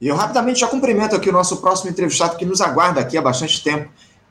E 0.00 0.08
eu 0.08 0.16
rapidamente 0.16 0.60
já 0.60 0.66
cumprimento 0.66 1.14
aqui 1.14 1.28
o 1.28 1.32
nosso 1.32 1.58
próximo 1.58 1.90
entrevistado 1.90 2.38
que 2.38 2.46
nos 2.46 2.62
aguarda 2.62 3.02
aqui 3.02 3.18
há 3.18 3.22
bastante 3.22 3.62
tempo. 3.62 3.90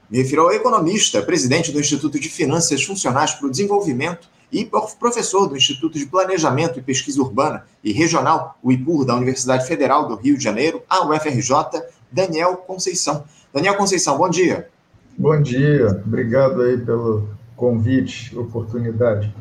Me 0.10 0.18
refiro 0.18 0.42
ao 0.42 0.52
economista, 0.52 1.22
presidente 1.22 1.72
do 1.72 1.80
Instituto 1.80 2.20
de 2.20 2.28
Finanças 2.28 2.84
Funcionais 2.84 3.36
para 3.36 3.46
o 3.46 3.52
Desenvolvimento 3.52 4.28
e 4.52 4.68
professor 5.00 5.46
do 5.46 5.56
Instituto 5.56 6.00
de 6.00 6.08
Planejamento 6.08 6.80
e 6.80 6.82
Pesquisa 6.82 7.22
Urbana 7.22 7.66
e 7.84 7.92
Regional, 7.92 8.58
o 8.64 8.72
IPUR, 8.72 9.06
da 9.06 9.16
Universidade 9.16 9.68
Federal 9.68 10.08
do 10.08 10.16
Rio 10.16 10.36
de 10.36 10.44
Janeiro, 10.44 10.82
a 10.90 11.06
UFRJ, 11.08 11.84
Daniel 12.12 12.58
Conceição. 12.58 13.24
Daniel 13.54 13.76
Conceição, 13.76 14.18
bom 14.18 14.28
dia. 14.28 14.68
Bom 15.16 15.40
dia, 15.40 16.02
obrigado 16.04 16.64
aí 16.64 16.80
pelo 16.80 17.30
convite, 17.56 18.36
oportunidade. 18.36 19.32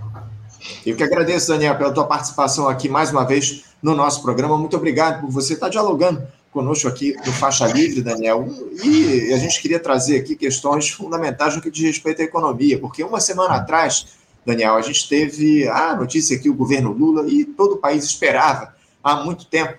Eu 0.84 0.96
que 0.96 1.02
agradeço, 1.02 1.48
Daniel, 1.48 1.76
pela 1.76 1.92
tua 1.92 2.06
participação 2.06 2.68
aqui 2.68 2.88
mais 2.88 3.10
uma 3.10 3.24
vez 3.24 3.64
no 3.82 3.94
nosso 3.94 4.22
programa. 4.22 4.56
Muito 4.56 4.76
obrigado 4.76 5.20
por 5.20 5.30
você 5.30 5.54
estar 5.54 5.68
dialogando 5.68 6.22
conosco 6.50 6.88
aqui 6.88 7.14
no 7.24 7.32
Faixa 7.32 7.66
Livre, 7.66 8.02
Daniel. 8.02 8.48
E 8.84 9.32
a 9.32 9.38
gente 9.38 9.60
queria 9.60 9.78
trazer 9.78 10.18
aqui 10.18 10.34
questões 10.34 10.88
fundamentais 10.88 11.54
no 11.54 11.62
que 11.62 11.70
diz 11.70 11.84
respeito 11.84 12.22
à 12.22 12.24
economia, 12.24 12.78
porque 12.78 13.02
uma 13.04 13.20
semana 13.20 13.56
atrás, 13.56 14.06
Daniel, 14.44 14.74
a 14.74 14.82
gente 14.82 15.08
teve 15.08 15.68
a 15.68 15.94
notícia 15.94 16.38
que 16.38 16.48
o 16.48 16.54
governo 16.54 16.92
Lula 16.92 17.28
e 17.28 17.44
todo 17.44 17.74
o 17.74 17.78
país 17.78 18.04
esperava 18.04 18.74
há 19.02 19.22
muito 19.22 19.46
tempo 19.46 19.78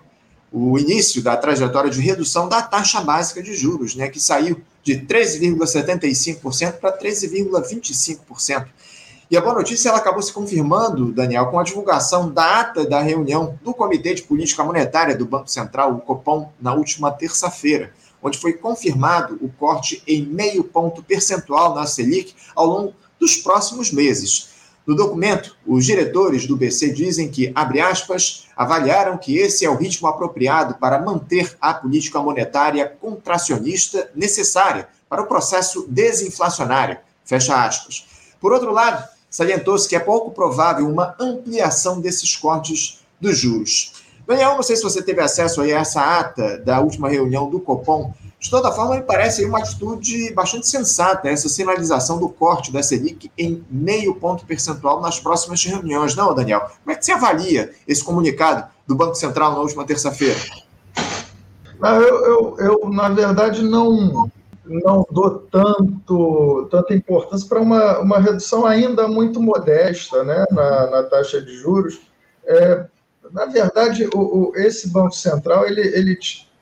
o 0.51 0.79
início 0.79 1.21
da 1.21 1.37
trajetória 1.37 1.91
de 1.91 2.01
redução 2.01 2.49
da 2.49 2.61
taxa 2.61 3.01
básica 3.01 3.41
de 3.41 3.53
juros, 3.53 3.95
né, 3.95 4.07
que 4.07 4.19
saiu 4.19 4.59
de 4.83 4.95
13,75% 4.95 6.73
para 6.79 6.97
13,25%. 6.97 8.67
E 9.31 9.37
a 9.37 9.41
boa 9.41 9.53
notícia 9.53 9.89
ela 9.89 9.99
acabou 9.99 10.23
se 10.23 10.33
confirmando, 10.33 11.11
Daniel, 11.11 11.45
com 11.47 11.59
a 11.59 11.63
divulgação 11.63 12.31
da 12.31 12.61
ata 12.61 12.83
da 12.83 12.99
reunião 12.99 13.59
do 13.61 13.75
Comitê 13.75 14.15
de 14.15 14.23
Política 14.23 14.63
Monetária 14.63 15.15
do 15.15 15.23
Banco 15.23 15.51
Central, 15.51 15.93
o 15.93 16.01
Copom, 16.01 16.51
na 16.59 16.73
última 16.73 17.11
terça-feira, 17.11 17.93
onde 18.23 18.39
foi 18.39 18.53
confirmado 18.53 19.37
o 19.39 19.47
corte 19.47 20.01
em 20.07 20.25
meio 20.25 20.63
ponto 20.63 21.03
percentual 21.03 21.75
na 21.75 21.85
Selic 21.85 22.33
ao 22.55 22.65
longo 22.65 22.95
dos 23.19 23.37
próximos 23.37 23.91
meses. 23.91 24.49
No 24.83 24.95
documento, 24.95 25.55
os 25.67 25.85
diretores 25.85 26.47
do 26.47 26.57
BC 26.57 26.91
dizem 26.91 27.29
que, 27.29 27.51
abre 27.53 27.79
aspas, 27.79 28.47
avaliaram 28.57 29.15
que 29.15 29.37
esse 29.37 29.63
é 29.63 29.69
o 29.69 29.75
ritmo 29.75 30.07
apropriado 30.07 30.73
para 30.79 30.99
manter 30.99 31.55
a 31.61 31.71
política 31.71 32.19
monetária 32.19 32.97
contracionista 32.99 34.09
necessária 34.15 34.89
para 35.07 35.21
o 35.21 35.27
processo 35.27 35.85
desinflacionário, 35.87 36.97
fecha 37.23 37.63
aspas. 37.63 38.07
Por 38.41 38.53
outro 38.53 38.71
lado, 38.71 39.07
salientou-se 39.29 39.87
que 39.87 39.95
é 39.95 39.99
pouco 39.99 40.31
provável 40.31 40.87
uma 40.87 41.15
ampliação 41.19 41.99
desses 42.01 42.35
cortes 42.35 42.99
dos 43.19 43.37
juros. 43.37 43.93
Daniel, 44.27 44.55
não 44.55 44.63
sei 44.63 44.75
se 44.75 44.83
você 44.83 45.01
teve 45.01 45.21
acesso 45.21 45.61
a 45.61 45.67
essa 45.67 46.19
ata 46.19 46.59
da 46.59 46.79
última 46.79 47.09
reunião 47.09 47.49
do 47.49 47.59
Copom. 47.59 48.13
De 48.39 48.49
toda 48.49 48.71
forma, 48.71 48.95
me 48.95 49.01
parece 49.01 49.43
uma 49.43 49.57
atitude 49.57 50.31
bastante 50.33 50.67
sensata 50.67 51.27
essa 51.27 51.49
sinalização 51.49 52.19
do 52.19 52.29
corte 52.29 52.71
da 52.71 52.81
Selic 52.81 53.29
em 53.37 53.65
meio 53.69 54.15
ponto 54.15 54.45
percentual 54.45 55.01
nas 55.01 55.19
próximas 55.19 55.63
reuniões, 55.65 56.15
não, 56.15 56.33
Daniel? 56.33 56.61
Como 56.61 56.91
é 56.91 56.95
que 56.95 57.03
você 57.03 57.11
avalia 57.11 57.73
esse 57.87 58.03
comunicado 58.03 58.69
do 58.87 58.95
Banco 58.95 59.15
Central 59.15 59.53
na 59.53 59.59
última 59.59 59.83
terça-feira? 59.83 60.39
Eu, 61.81 62.25
eu, 62.25 62.55
eu, 62.59 62.89
na 62.89 63.09
verdade, 63.09 63.63
não 63.63 64.31
não 64.69 65.05
dou 65.11 65.39
tanto, 65.51 66.67
tanta 66.69 66.93
importância 66.93 67.47
para 67.47 67.59
uma, 67.59 67.99
uma 67.99 68.19
redução 68.19 68.65
ainda 68.65 69.07
muito 69.07 69.41
modesta 69.41 70.23
né, 70.23 70.45
na, 70.51 70.89
na 70.89 71.03
taxa 71.03 71.41
de 71.41 71.53
juros. 71.57 71.99
É, 72.45 72.85
na 73.31 73.45
verdade, 73.45 74.07
o, 74.13 74.19
o, 74.19 74.55
esse 74.55 74.89
Banco 74.89 75.13
Central 75.13 75.67
ele, 75.67 75.81
ele 75.81 76.17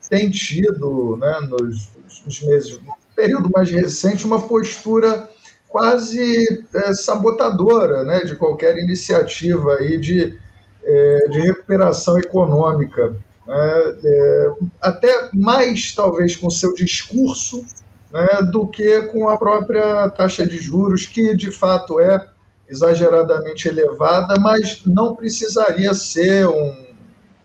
tem 0.08 0.30
tido, 0.30 1.16
né, 1.18 1.40
nos, 1.48 1.90
nos 2.24 2.42
meses, 2.42 2.80
no 2.80 2.94
período 3.14 3.50
mais 3.54 3.70
recente, 3.70 4.24
uma 4.26 4.40
postura 4.40 5.28
quase 5.68 6.64
é, 6.74 6.94
sabotadora 6.94 8.02
né, 8.04 8.20
de 8.20 8.34
qualquer 8.36 8.78
iniciativa 8.78 9.74
aí 9.74 9.98
de, 9.98 10.38
é, 10.82 11.28
de 11.28 11.40
recuperação 11.40 12.18
econômica. 12.18 13.14
Né, 13.46 13.98
é, 14.04 14.50
até 14.80 15.30
mais, 15.34 15.94
talvez, 15.94 16.36
com 16.36 16.48
seu 16.48 16.74
discurso 16.74 17.64
né, 18.12 18.42
do 18.50 18.66
que 18.66 19.02
com 19.02 19.28
a 19.28 19.36
própria 19.36 20.08
taxa 20.10 20.46
de 20.46 20.58
juros, 20.58 21.06
que 21.06 21.36
de 21.36 21.50
fato 21.50 22.00
é 22.00 22.26
exageradamente 22.68 23.68
elevada, 23.68 24.38
mas 24.38 24.82
não 24.84 25.16
precisaria 25.16 25.94
ser 25.94 26.46
um, 26.46 26.86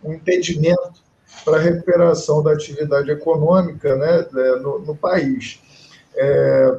um 0.03 0.13
impedimento 0.13 1.01
para 1.45 1.57
a 1.57 1.61
recuperação 1.61 2.43
da 2.43 2.51
atividade 2.51 3.09
econômica 3.11 3.95
né, 3.95 4.25
é, 4.35 4.55
no, 4.59 4.79
no 4.79 4.95
país. 4.95 5.61
É, 6.15 6.77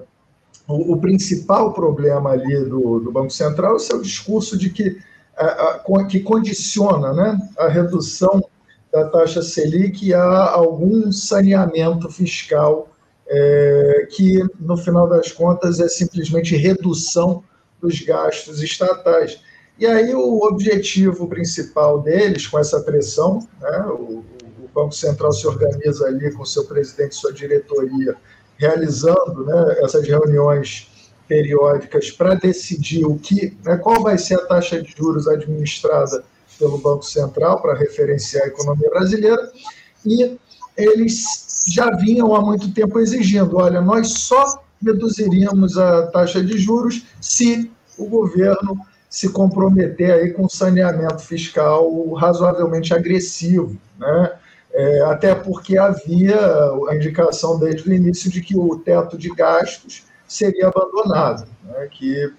o, 0.68 0.92
o, 0.92 1.00
principal 1.00 1.72
problema 1.72 2.30
ali 2.30 2.64
do, 2.64 3.00
do, 3.00 3.12
Banco 3.12 3.30
Central 3.30 3.72
é 3.72 3.76
o 3.76 3.80
seu 3.80 4.00
discurso 4.00 4.56
de 4.56 4.70
que, 4.70 4.98
a, 5.36 5.46
a, 5.46 6.04
que 6.04 6.20
condiciona 6.20 7.12
né, 7.12 7.38
a 7.58 7.68
redução 7.68 8.42
da 8.92 9.08
taxa 9.08 9.42
Selic 9.42 10.14
a 10.14 10.50
algum 10.50 11.10
saneamento 11.10 12.08
fiscal 12.10 12.93
é, 13.26 14.08
que, 14.10 14.42
no 14.60 14.76
final 14.76 15.08
das 15.08 15.32
contas, 15.32 15.80
é 15.80 15.88
simplesmente 15.88 16.56
redução 16.56 17.42
dos 17.80 18.00
gastos 18.00 18.62
estatais. 18.62 19.40
E 19.78 19.86
aí 19.86 20.14
o 20.14 20.44
objetivo 20.44 21.26
principal 21.28 22.00
deles, 22.00 22.46
com 22.46 22.58
essa 22.58 22.80
pressão, 22.80 23.46
né, 23.60 23.86
o, 23.88 24.24
o 24.62 24.68
Banco 24.72 24.92
Central 24.92 25.32
se 25.32 25.46
organiza 25.46 26.06
ali 26.06 26.32
com 26.32 26.44
seu 26.44 26.64
presidente, 26.64 27.14
sua 27.14 27.32
diretoria, 27.32 28.16
realizando 28.56 29.44
né, 29.44 29.76
essas 29.82 30.06
reuniões 30.06 30.90
periódicas 31.26 32.10
para 32.10 32.34
decidir 32.34 33.04
o 33.04 33.18
que, 33.18 33.56
né, 33.64 33.76
qual 33.76 34.02
vai 34.02 34.16
ser 34.18 34.34
a 34.34 34.46
taxa 34.46 34.80
de 34.80 34.94
juros 34.96 35.26
administrada 35.26 36.24
pelo 36.58 36.78
Banco 36.78 37.04
Central 37.04 37.60
para 37.60 37.74
referenciar 37.74 38.44
a 38.44 38.48
economia 38.48 38.88
brasileira, 38.90 39.50
e 40.06 40.38
eles 40.76 41.24
já 41.66 41.90
vinham 41.90 42.34
há 42.34 42.40
muito 42.40 42.72
tempo 42.72 42.98
exigindo: 42.98 43.56
olha, 43.56 43.80
nós 43.80 44.12
só 44.12 44.62
reduziríamos 44.82 45.78
a 45.78 46.06
taxa 46.08 46.42
de 46.42 46.58
juros 46.58 47.04
se 47.20 47.70
o 47.96 48.06
governo 48.06 48.78
se 49.08 49.28
comprometer 49.28 50.10
aí 50.12 50.32
com 50.32 50.48
saneamento 50.48 51.22
fiscal 51.22 52.12
razoavelmente 52.14 52.92
agressivo, 52.92 53.78
né? 53.98 54.32
É, 54.72 55.02
até 55.02 55.36
porque 55.36 55.78
havia 55.78 56.36
a 56.88 56.96
indicação 56.96 57.60
desde 57.60 57.88
o 57.88 57.94
início 57.94 58.28
de 58.28 58.40
que 58.40 58.58
o 58.58 58.76
teto 58.80 59.16
de 59.16 59.32
gastos 59.32 60.02
seria 60.26 60.66
abandonado. 60.66 61.46
Né? 61.62 61.88
Que, 61.92 62.32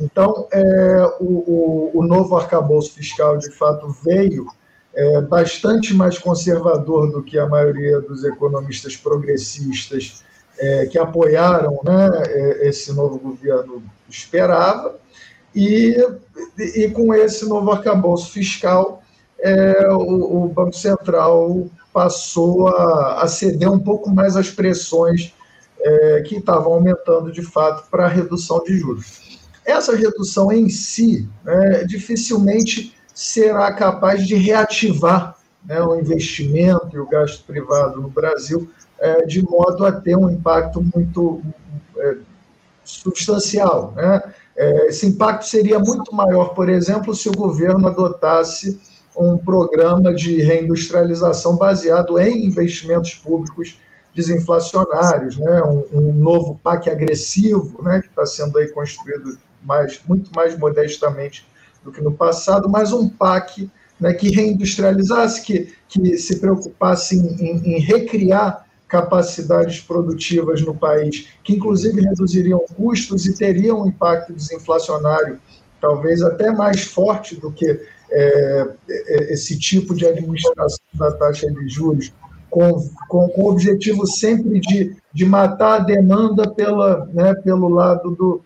então, 0.00 0.46
é, 0.52 1.16
o, 1.18 1.24
o, 1.24 1.90
o 1.94 2.06
novo 2.06 2.36
arcabouço 2.36 2.94
fiscal, 2.94 3.36
de 3.38 3.50
fato, 3.50 3.88
veio 4.04 4.46
é, 4.94 5.20
bastante 5.20 5.94
mais 5.94 6.18
conservador 6.18 7.10
do 7.10 7.22
que 7.22 7.38
a 7.38 7.46
maioria 7.46 8.00
dos 8.00 8.24
economistas 8.24 8.96
progressistas 8.96 10.24
é, 10.58 10.86
que 10.86 10.98
apoiaram 10.98 11.80
né, 11.84 12.10
é, 12.26 12.68
esse 12.68 12.92
novo 12.92 13.18
governo 13.18 13.82
esperava, 14.08 14.98
e, 15.54 15.96
e 16.58 16.88
com 16.90 17.14
esse 17.14 17.48
novo 17.48 17.70
arcabouço 17.72 18.30
fiscal, 18.30 19.02
é, 19.40 19.88
o, 19.90 20.44
o, 20.44 20.48
Banco 20.48 20.74
Central 20.74 21.66
passou 21.92 22.68
a, 22.68 23.22
a, 23.22 23.28
ceder 23.28 23.70
um 23.70 23.78
pouco 23.78 24.10
mais 24.10 24.36
às 24.36 24.50
pressões 24.50 25.32
é, 25.80 26.22
que 26.22 26.36
estavam 26.36 26.74
aumentando 26.74 27.32
de 27.32 27.42
fato 27.42 27.88
para 27.90 28.04
a 28.04 28.08
redução 28.08 28.62
de 28.62 28.76
juros. 28.76 29.40
Essa 29.64 29.96
redução 29.96 30.52
em 30.52 30.68
si 30.68 31.28
né, 31.44 31.84
dificilmente 31.84 32.94
será 33.20 33.70
capaz 33.74 34.26
de 34.26 34.34
reativar 34.34 35.36
né, 35.66 35.78
o 35.82 35.94
investimento 35.94 36.96
e 36.96 36.98
o 36.98 37.06
gasto 37.06 37.44
privado 37.44 38.00
no 38.00 38.08
Brasil, 38.08 38.70
é, 38.98 39.26
de 39.26 39.42
modo 39.42 39.84
a 39.84 39.92
ter 39.92 40.16
um 40.16 40.30
impacto 40.30 40.82
muito 40.94 41.42
é, 41.98 42.16
substancial. 42.82 43.92
Né? 43.94 44.22
É, 44.56 44.86
esse 44.86 45.06
impacto 45.06 45.44
seria 45.44 45.78
muito 45.78 46.14
maior, 46.14 46.54
por 46.54 46.70
exemplo, 46.70 47.14
se 47.14 47.28
o 47.28 47.32
governo 47.32 47.88
adotasse 47.88 48.80
um 49.14 49.36
programa 49.36 50.14
de 50.14 50.40
reindustrialização 50.40 51.56
baseado 51.56 52.18
em 52.18 52.46
investimentos 52.46 53.14
públicos 53.16 53.78
desinflacionários, 54.14 55.36
né? 55.36 55.62
um, 55.62 55.84
um 55.92 56.12
novo 56.14 56.58
PAC 56.62 56.88
agressivo, 56.88 57.82
né? 57.82 58.00
que 58.00 58.08
está 58.08 58.24
sendo 58.24 58.56
aí 58.56 58.68
construído 58.68 59.36
mais, 59.62 60.00
muito 60.08 60.34
mais 60.34 60.56
modestamente 60.56 61.49
do 61.82 61.92
que 61.92 62.00
no 62.00 62.12
passado, 62.12 62.68
mas 62.68 62.92
um 62.92 63.08
PAC 63.08 63.70
né, 64.00 64.12
que 64.14 64.30
reindustrializasse, 64.30 65.42
que, 65.42 65.72
que 65.88 66.16
se 66.16 66.40
preocupasse 66.40 67.16
em, 67.16 67.44
em, 67.44 67.76
em 67.76 67.80
recriar 67.80 68.66
capacidades 68.88 69.80
produtivas 69.80 70.62
no 70.62 70.74
país, 70.74 71.28
que 71.44 71.54
inclusive 71.54 72.00
reduziriam 72.00 72.64
custos 72.76 73.24
e 73.26 73.34
teriam 73.34 73.82
um 73.82 73.86
impacto 73.86 74.32
desinflacionário, 74.32 75.38
talvez 75.80 76.22
até 76.22 76.50
mais 76.50 76.82
forte 76.82 77.36
do 77.36 77.52
que 77.52 77.80
é, 78.12 78.68
é 78.88 79.32
esse 79.32 79.56
tipo 79.56 79.94
de 79.94 80.04
administração 80.04 80.84
da 80.94 81.12
taxa 81.12 81.46
de 81.46 81.68
juros 81.68 82.12
com, 82.50 82.90
com, 83.08 83.28
com, 83.28 83.42
o 83.42 83.50
objetivo 83.50 84.06
sempre 84.06 84.58
de, 84.58 84.96
de 85.14 85.24
matar 85.24 85.80
a 85.80 85.84
demanda 85.84 86.50
pela, 86.50 87.06
né, 87.06 87.32
pelo 87.36 87.68
lado 87.68 88.10
do, 88.10 88.42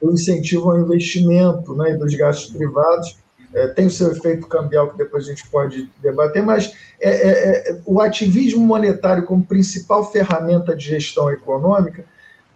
do 0.00 0.12
incentivo 0.12 0.70
ao 0.70 0.80
investimento 0.80 1.74
né, 1.74 1.94
dos 1.94 2.14
gastos 2.14 2.50
privados. 2.52 3.18
É, 3.52 3.66
tem 3.68 3.86
o 3.86 3.90
seu 3.90 4.12
efeito 4.12 4.46
cambial, 4.46 4.90
que 4.90 4.98
depois 4.98 5.24
a 5.24 5.30
gente 5.30 5.48
pode 5.48 5.90
debater, 6.00 6.42
mas 6.42 6.72
é, 7.00 7.10
é, 7.10 7.70
é 7.70 7.80
o 7.84 8.00
ativismo 8.00 8.64
monetário 8.64 9.24
como 9.24 9.44
principal 9.44 10.10
ferramenta 10.12 10.76
de 10.76 10.84
gestão 10.84 11.28
econômica 11.30 12.04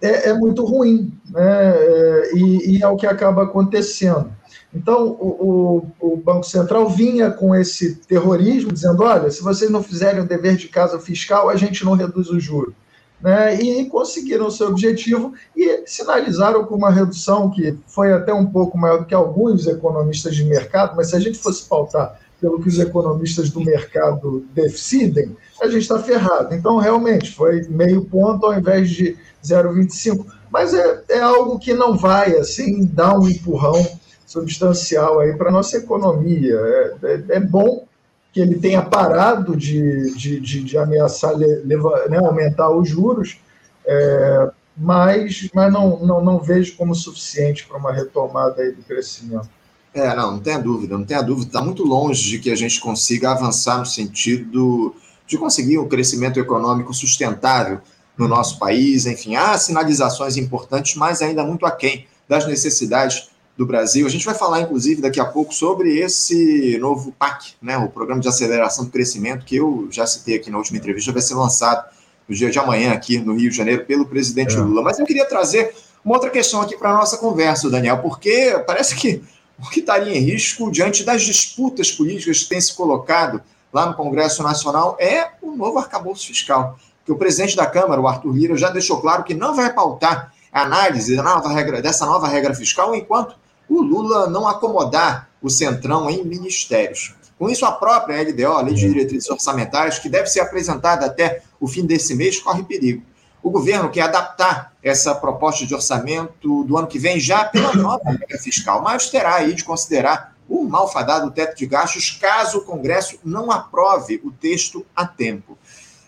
é, 0.04 0.30
é 0.30 0.34
muito 0.34 0.64
ruim, 0.64 1.12
né? 1.30 1.74
É, 1.76 2.30
e, 2.34 2.76
e, 2.76 2.82
é 2.82 2.88
o 2.88 2.96
que 2.96 3.06
acaba 3.06 3.44
acontecendo. 3.44 4.30
Então, 4.72 5.06
o, 5.06 5.86
o, 6.00 6.12
o, 6.12 6.16
Banco 6.16 6.44
Central 6.44 6.88
vinha 6.90 7.30
com 7.30 7.54
esse 7.54 7.96
terrorismo, 7.96 8.72
dizendo: 8.72 9.02
olha, 9.02 9.30
se 9.30 9.42
vocês 9.42 9.70
não 9.70 9.82
fizerem 9.82 10.20
o 10.20 10.26
dever 10.26 10.56
de 10.56 10.68
casa 10.68 10.98
fiscal, 10.98 11.48
a 11.48 11.56
gente 11.56 11.84
não 11.84 11.94
reduz 11.94 12.28
o 12.28 12.38
juro. 12.38 12.74
Né? 13.24 13.54
E 13.54 13.86
conseguiram 13.86 14.50
seu 14.50 14.68
objetivo 14.68 15.32
e 15.56 15.82
sinalizaram 15.86 16.62
com 16.66 16.74
uma 16.74 16.90
redução 16.90 17.48
que 17.50 17.74
foi 17.86 18.12
até 18.12 18.34
um 18.34 18.44
pouco 18.44 18.76
maior 18.76 18.98
do 18.98 19.06
que 19.06 19.14
alguns 19.14 19.66
economistas 19.66 20.36
de 20.36 20.44
mercado, 20.44 20.94
mas 20.94 21.08
se 21.08 21.16
a 21.16 21.18
gente 21.18 21.38
fosse 21.38 21.66
pautar 21.66 22.20
pelo 22.38 22.60
que 22.60 22.68
os 22.68 22.78
economistas 22.78 23.48
do 23.48 23.64
mercado 23.64 24.44
decidem, 24.52 25.34
a 25.58 25.66
gente 25.68 25.80
está 25.80 25.98
ferrado. 25.98 26.54
Então, 26.54 26.76
realmente, 26.76 27.34
foi 27.34 27.62
meio 27.70 28.04
ponto 28.04 28.44
ao 28.44 28.58
invés 28.58 28.90
de 28.90 29.16
0,25. 29.42 30.26
Mas 30.50 30.74
é, 30.74 31.02
é 31.08 31.20
algo 31.20 31.58
que 31.58 31.72
não 31.72 31.96
vai 31.96 32.36
assim 32.36 32.84
dar 32.84 33.18
um 33.18 33.26
empurrão 33.26 33.82
substancial 34.26 35.20
aí 35.20 35.34
para 35.34 35.48
a 35.48 35.52
nossa 35.52 35.78
economia. 35.78 36.54
É, 36.54 36.94
é, 37.04 37.24
é, 37.36 37.40
bom 37.40 37.86
que 38.34 38.40
ele 38.40 38.56
tenha 38.56 38.82
parado 38.82 39.56
de, 39.56 40.12
de, 40.16 40.40
de, 40.40 40.64
de 40.64 40.76
ameaçar 40.76 41.38
né, 41.38 42.18
aumentar 42.18 42.68
os 42.68 42.88
juros, 42.88 43.38
é, 43.86 44.50
mas, 44.76 45.48
mas 45.54 45.72
não, 45.72 46.00
não, 46.00 46.22
não 46.22 46.40
vejo 46.40 46.76
como 46.76 46.96
suficiente 46.96 47.64
para 47.64 47.78
uma 47.78 47.92
retomada 47.92 48.60
aí 48.60 48.72
do 48.72 48.82
crescimento. 48.82 49.48
É, 49.94 50.16
não, 50.16 50.32
não 50.32 50.40
tenha 50.40 50.58
dúvida, 50.58 50.98
não 50.98 51.04
tenha 51.04 51.22
dúvida. 51.22 51.46
Está 51.46 51.62
muito 51.62 51.84
longe 51.84 52.28
de 52.28 52.40
que 52.40 52.50
a 52.50 52.56
gente 52.56 52.80
consiga 52.80 53.30
avançar 53.30 53.78
no 53.78 53.86
sentido 53.86 54.96
de 55.28 55.38
conseguir 55.38 55.78
um 55.78 55.88
crescimento 55.88 56.40
econômico 56.40 56.92
sustentável 56.92 57.78
no 58.18 58.26
nosso 58.26 58.58
país. 58.58 59.06
Enfim, 59.06 59.36
há 59.36 59.56
sinalizações 59.56 60.36
importantes, 60.36 60.96
mas 60.96 61.22
ainda 61.22 61.44
muito 61.44 61.64
aquém 61.64 62.08
das 62.28 62.48
necessidades 62.48 63.30
do 63.56 63.64
Brasil. 63.64 64.06
A 64.06 64.10
gente 64.10 64.24
vai 64.24 64.34
falar, 64.34 64.60
inclusive, 64.60 65.00
daqui 65.00 65.20
a 65.20 65.24
pouco 65.24 65.54
sobre 65.54 65.98
esse 65.98 66.76
novo 66.78 67.12
PAC, 67.12 67.54
né, 67.62 67.76
o 67.78 67.88
Programa 67.88 68.20
de 68.20 68.28
Aceleração 68.28 68.84
do 68.84 68.90
Crescimento, 68.90 69.44
que 69.44 69.56
eu 69.56 69.88
já 69.90 70.06
citei 70.06 70.36
aqui 70.36 70.50
na 70.50 70.58
última 70.58 70.78
entrevista, 70.78 71.12
vai 71.12 71.22
ser 71.22 71.34
lançado 71.34 71.88
no 72.28 72.34
dia 72.34 72.50
de 72.50 72.58
amanhã 72.58 72.92
aqui 72.92 73.18
no 73.18 73.36
Rio 73.36 73.50
de 73.50 73.56
Janeiro 73.56 73.84
pelo 73.84 74.06
presidente 74.06 74.56
é. 74.56 74.58
Lula. 74.58 74.82
Mas 74.82 74.98
eu 74.98 75.06
queria 75.06 75.24
trazer 75.24 75.74
uma 76.04 76.14
outra 76.14 76.30
questão 76.30 76.60
aqui 76.60 76.76
para 76.76 76.90
a 76.90 76.94
nossa 76.94 77.16
conversa, 77.18 77.70
Daniel, 77.70 77.98
porque 77.98 78.62
parece 78.66 78.96
que 78.96 79.22
o 79.58 79.70
que 79.70 79.80
estaria 79.80 80.16
em 80.16 80.20
risco 80.20 80.70
diante 80.70 81.04
das 81.04 81.22
disputas 81.22 81.92
políticas 81.92 82.42
que 82.42 82.48
têm 82.48 82.60
se 82.60 82.74
colocado 82.74 83.40
lá 83.72 83.86
no 83.86 83.94
Congresso 83.94 84.42
Nacional 84.42 84.96
é 84.98 85.28
o 85.40 85.52
novo 85.52 85.78
arcabouço 85.78 86.26
fiscal 86.26 86.76
que 87.04 87.12
o 87.12 87.16
presidente 87.16 87.54
da 87.54 87.66
Câmara, 87.66 88.00
o 88.00 88.08
Arthur 88.08 88.32
Lira, 88.32 88.56
já 88.56 88.70
deixou 88.70 89.00
claro 89.00 89.24
que 89.24 89.34
não 89.34 89.54
vai 89.54 89.72
pautar 89.72 90.32
a 90.52 90.62
análise 90.62 91.14
nova 91.16 91.50
regra, 91.50 91.82
dessa 91.82 92.06
nova 92.06 92.26
regra 92.28 92.54
fiscal 92.54 92.94
enquanto 92.94 93.36
o 93.68 93.82
Lula 93.82 94.28
não 94.28 94.46
acomodar 94.46 95.28
o 95.40 95.50
Centrão 95.50 96.08
em 96.08 96.24
ministérios. 96.24 97.14
Com 97.38 97.50
isso, 97.50 97.66
a 97.66 97.72
própria 97.72 98.22
LDO, 98.22 98.52
a 98.52 98.62
Lei 98.62 98.74
de 98.74 98.88
Diretrizes 98.88 99.28
Orçamentárias, 99.28 99.98
que 99.98 100.08
deve 100.08 100.28
ser 100.28 100.40
apresentada 100.40 101.06
até 101.06 101.42
o 101.60 101.66
fim 101.66 101.84
desse 101.84 102.14
mês, 102.14 102.38
corre 102.38 102.62
perigo. 102.62 103.02
O 103.42 103.50
governo 103.50 103.90
quer 103.90 104.02
adaptar 104.02 104.72
essa 104.82 105.14
proposta 105.14 105.66
de 105.66 105.74
orçamento 105.74 106.64
do 106.64 106.78
ano 106.78 106.86
que 106.86 106.98
vem 106.98 107.20
já 107.20 107.44
pela 107.44 107.74
nova 107.74 108.10
regra 108.10 108.38
fiscal, 108.38 108.80
mas 108.80 109.10
terá 109.10 109.34
aí 109.34 109.52
de 109.52 109.64
considerar 109.64 110.34
o 110.48 110.64
malfadado 110.64 111.30
teto 111.30 111.56
de 111.56 111.66
gastos 111.66 112.10
caso 112.12 112.58
o 112.58 112.64
Congresso 112.64 113.18
não 113.24 113.50
aprove 113.50 114.20
o 114.24 114.30
texto 114.30 114.84
a 114.94 115.06
tempo. 115.06 115.58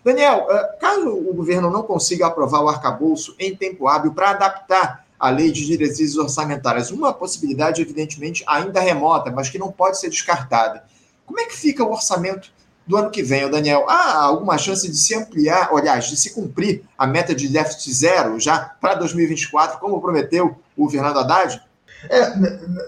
Daniel, 0.04 0.46
eh, 0.48 0.76
caso 0.80 1.08
o 1.08 1.34
governo 1.34 1.70
não 1.70 1.82
consiga 1.82 2.26
aprovar 2.26 2.62
o 2.62 2.68
arcabouço 2.68 3.34
em 3.38 3.56
tempo 3.56 3.88
hábil 3.88 4.14
para 4.14 4.30
adaptar 4.30 5.05
a 5.18 5.30
lei 5.30 5.50
de 5.50 5.64
diretrizes 5.64 6.16
orçamentárias, 6.16 6.90
uma 6.90 7.12
possibilidade, 7.12 7.82
evidentemente, 7.82 8.44
ainda 8.46 8.80
remota, 8.80 9.30
mas 9.30 9.48
que 9.48 9.58
não 9.58 9.72
pode 9.72 9.98
ser 9.98 10.10
descartada. 10.10 10.84
Como 11.24 11.40
é 11.40 11.44
que 11.44 11.56
fica 11.56 11.84
o 11.84 11.90
orçamento 11.90 12.50
do 12.86 12.96
ano 12.96 13.10
que 13.10 13.22
vem, 13.22 13.50
Daniel? 13.50 13.86
Há 13.88 14.22
alguma 14.22 14.56
chance 14.58 14.88
de 14.88 14.96
se 14.96 15.14
ampliar, 15.14 15.70
aliás, 15.72 16.06
de 16.06 16.16
se 16.16 16.34
cumprir 16.34 16.84
a 16.96 17.06
meta 17.06 17.34
de 17.34 17.48
déficit 17.48 17.92
zero 17.92 18.38
já 18.38 18.58
para 18.80 18.94
2024, 18.94 19.80
como 19.80 20.00
prometeu 20.00 20.56
o 20.76 20.88
Fernando 20.88 21.18
Haddad? 21.18 21.60
É, 22.08 22.36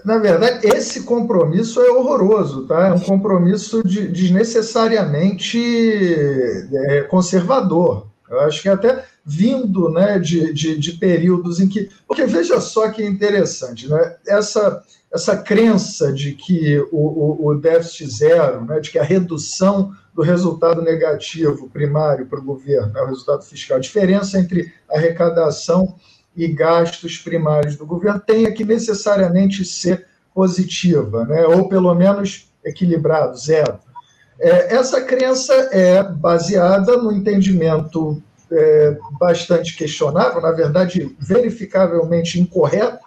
na 0.05 0.17
verdade, 0.19 0.67
esse 0.67 1.03
compromisso 1.03 1.81
é 1.81 1.91
horroroso, 1.91 2.67
tá? 2.67 2.87
É 2.87 2.93
um 2.93 2.99
compromisso 2.99 3.83
de, 3.83 4.07
desnecessariamente 4.07 5.59
é, 6.73 7.01
conservador. 7.03 8.07
Eu 8.29 8.39
acho 8.41 8.61
que 8.61 8.69
até 8.69 9.03
vindo 9.29 9.89
né, 9.91 10.17
de, 10.17 10.51
de, 10.51 10.75
de, 10.75 10.93
períodos 10.93 11.59
em 11.59 11.67
que. 11.67 11.87
Porque 12.07 12.25
veja 12.25 12.59
só 12.59 12.89
que 12.89 13.05
interessante, 13.05 13.87
né? 13.87 14.15
Essa, 14.27 14.83
essa 15.13 15.37
crença 15.37 16.11
de 16.11 16.33
que 16.33 16.79
o, 16.91 16.97
o, 16.97 17.47
o 17.47 17.55
déficit 17.55 18.09
zero, 18.09 18.65
né, 18.65 18.79
de 18.79 18.89
que 18.89 18.97
a 18.97 19.03
redução 19.03 19.93
do 20.15 20.23
resultado 20.23 20.81
negativo 20.81 21.69
primário 21.69 22.25
para 22.25 22.39
o 22.39 22.43
governo, 22.43 22.91
né, 22.91 23.01
o 23.01 23.07
resultado 23.07 23.43
fiscal, 23.43 23.77
a 23.77 23.81
diferença 23.81 24.39
entre 24.39 24.73
arrecadação 24.89 25.95
e 26.35 26.47
gastos 26.47 27.19
primários 27.19 27.75
do 27.75 27.85
governo 27.85 28.19
tenha 28.19 28.51
que 28.51 28.65
necessariamente 28.65 29.63
ser 29.63 30.07
positiva, 30.33 31.25
né? 31.25 31.45
ou 31.45 31.69
pelo 31.69 31.93
menos 31.93 32.49
equilibrado, 32.63 33.37
zero. 33.37 33.79
É, 34.39 34.75
essa 34.75 35.01
crença 35.01 35.53
é 35.71 36.01
baseada 36.01 36.97
no 36.97 37.11
entendimento 37.11 38.23
é, 38.51 38.97
bastante 39.19 39.75
questionável, 39.75 40.41
na 40.41 40.51
verdade, 40.51 41.15
verificavelmente 41.19 42.39
incorreto, 42.39 43.05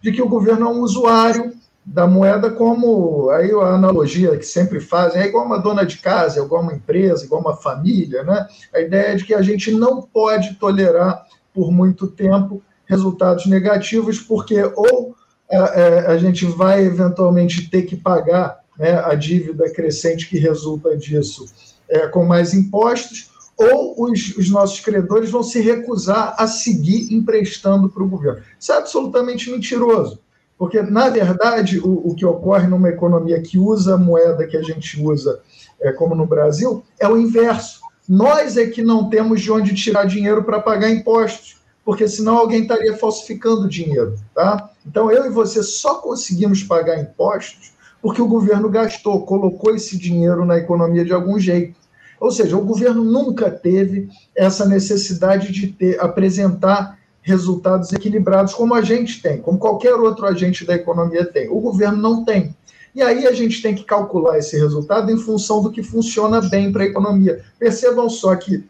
de 0.00 0.12
que 0.12 0.22
o 0.22 0.28
governo 0.28 0.66
é 0.66 0.70
um 0.70 0.80
usuário 0.80 1.52
da 1.84 2.06
moeda 2.06 2.50
como 2.50 3.28
aí 3.30 3.52
a 3.52 3.74
analogia 3.74 4.36
que 4.38 4.46
sempre 4.46 4.80
fazem 4.80 5.20
é 5.20 5.26
igual 5.26 5.44
uma 5.44 5.58
dona 5.58 5.84
de 5.84 5.98
casa, 5.98 6.40
é 6.40 6.42
igual 6.42 6.62
uma 6.62 6.72
empresa, 6.72 7.24
igual 7.24 7.42
uma 7.42 7.56
família, 7.56 8.22
né? 8.22 8.46
A 8.74 8.80
ideia 8.80 9.08
é 9.08 9.14
de 9.16 9.24
que 9.24 9.34
a 9.34 9.42
gente 9.42 9.70
não 9.70 10.00
pode 10.00 10.54
tolerar 10.54 11.26
por 11.52 11.70
muito 11.70 12.06
tempo 12.06 12.62
resultados 12.86 13.46
negativos, 13.46 14.18
porque 14.18 14.62
ou 14.76 15.14
a, 15.50 15.56
é, 15.56 15.80
é, 15.80 16.06
a 16.06 16.16
gente 16.16 16.46
vai 16.46 16.84
eventualmente 16.84 17.68
ter 17.68 17.82
que 17.82 17.96
pagar 17.96 18.60
né, 18.78 18.98
a 19.04 19.14
dívida 19.14 19.70
crescente 19.70 20.28
que 20.28 20.38
resulta 20.38 20.96
disso 20.96 21.46
é, 21.88 22.06
com 22.08 22.24
mais 22.24 22.54
impostos, 22.54 23.30
ou 23.56 24.04
os, 24.04 24.36
os, 24.36 24.50
nossos 24.50 24.80
credores 24.80 25.30
vão 25.30 25.42
se 25.42 25.60
recusar 25.60 26.34
a 26.38 26.46
seguir 26.46 27.12
emprestando 27.14 27.88
para 27.88 28.02
o 28.02 28.08
governo. 28.08 28.42
Isso 28.58 28.72
é 28.72 28.76
absolutamente 28.76 29.50
mentiroso, 29.50 30.18
porque, 30.58 30.82
na 30.82 31.08
verdade, 31.08 31.78
o, 31.78 32.08
o, 32.08 32.14
que 32.14 32.26
ocorre 32.26 32.66
numa 32.66 32.88
economia 32.88 33.40
que 33.40 33.58
usa 33.58 33.94
a 33.94 33.98
moeda 33.98 34.46
que 34.46 34.56
a 34.56 34.62
gente 34.62 35.00
usa, 35.00 35.40
é, 35.80 35.92
como 35.92 36.14
no 36.14 36.26
Brasil, 36.26 36.84
é 36.98 37.08
o 37.08 37.16
inverso. 37.16 37.80
Nós 38.08 38.56
é 38.56 38.66
que 38.66 38.82
não 38.82 39.08
temos 39.08 39.40
de 39.40 39.50
onde 39.50 39.74
tirar 39.74 40.04
dinheiro 40.04 40.42
para 40.44 40.60
pagar 40.60 40.90
impostos 40.90 41.54
porque 41.84 42.08
senão 42.08 42.38
alguém 42.38 42.62
estaria 42.62 42.96
falsificando 42.96 43.68
dinheiro. 43.68 44.16
Tá? 44.34 44.70
Então, 44.86 45.10
eu 45.10 45.26
e 45.26 45.30
você 45.30 45.62
só 45.62 45.96
conseguimos 45.96 46.62
pagar 46.62 46.98
impostos 46.98 47.74
porque 48.00 48.20
o 48.20 48.28
governo 48.28 48.68
gastou, 48.68 49.24
colocou 49.24 49.74
esse 49.74 49.96
dinheiro 49.96 50.44
na 50.44 50.58
economia 50.58 51.04
de 51.04 51.12
algum 51.12 51.38
jeito. 51.38 51.78
Ou 52.24 52.30
seja, 52.30 52.56
o 52.56 52.64
governo 52.64 53.04
nunca 53.04 53.50
teve 53.50 54.08
essa 54.34 54.64
necessidade 54.64 55.52
de 55.52 55.66
ter, 55.66 56.00
apresentar 56.00 56.98
resultados 57.20 57.92
equilibrados 57.92 58.54
como 58.54 58.72
a 58.72 58.80
gente 58.80 59.20
tem, 59.20 59.42
como 59.42 59.58
qualquer 59.58 59.92
outro 59.96 60.24
agente 60.24 60.64
da 60.64 60.74
economia 60.74 61.26
tem. 61.26 61.50
O 61.50 61.60
governo 61.60 61.98
não 61.98 62.24
tem. 62.24 62.56
E 62.94 63.02
aí 63.02 63.26
a 63.26 63.32
gente 63.32 63.60
tem 63.60 63.74
que 63.74 63.84
calcular 63.84 64.38
esse 64.38 64.56
resultado 64.56 65.10
em 65.12 65.18
função 65.18 65.60
do 65.60 65.70
que 65.70 65.82
funciona 65.82 66.40
bem 66.40 66.72
para 66.72 66.84
a 66.84 66.86
economia. 66.86 67.44
Percebam 67.58 68.08
só 68.08 68.34
que 68.36 68.64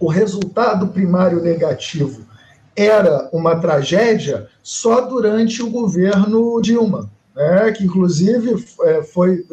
o 0.00 0.08
resultado 0.08 0.88
primário 0.88 1.40
negativo 1.40 2.22
era 2.74 3.28
uma 3.32 3.54
tragédia 3.54 4.48
só 4.64 5.02
durante 5.02 5.62
o 5.62 5.70
governo 5.70 6.60
Dilma, 6.60 7.08
né, 7.36 7.70
que 7.70 7.84
inclusive 7.84 8.66
é, 8.82 9.02
foi 9.04 9.46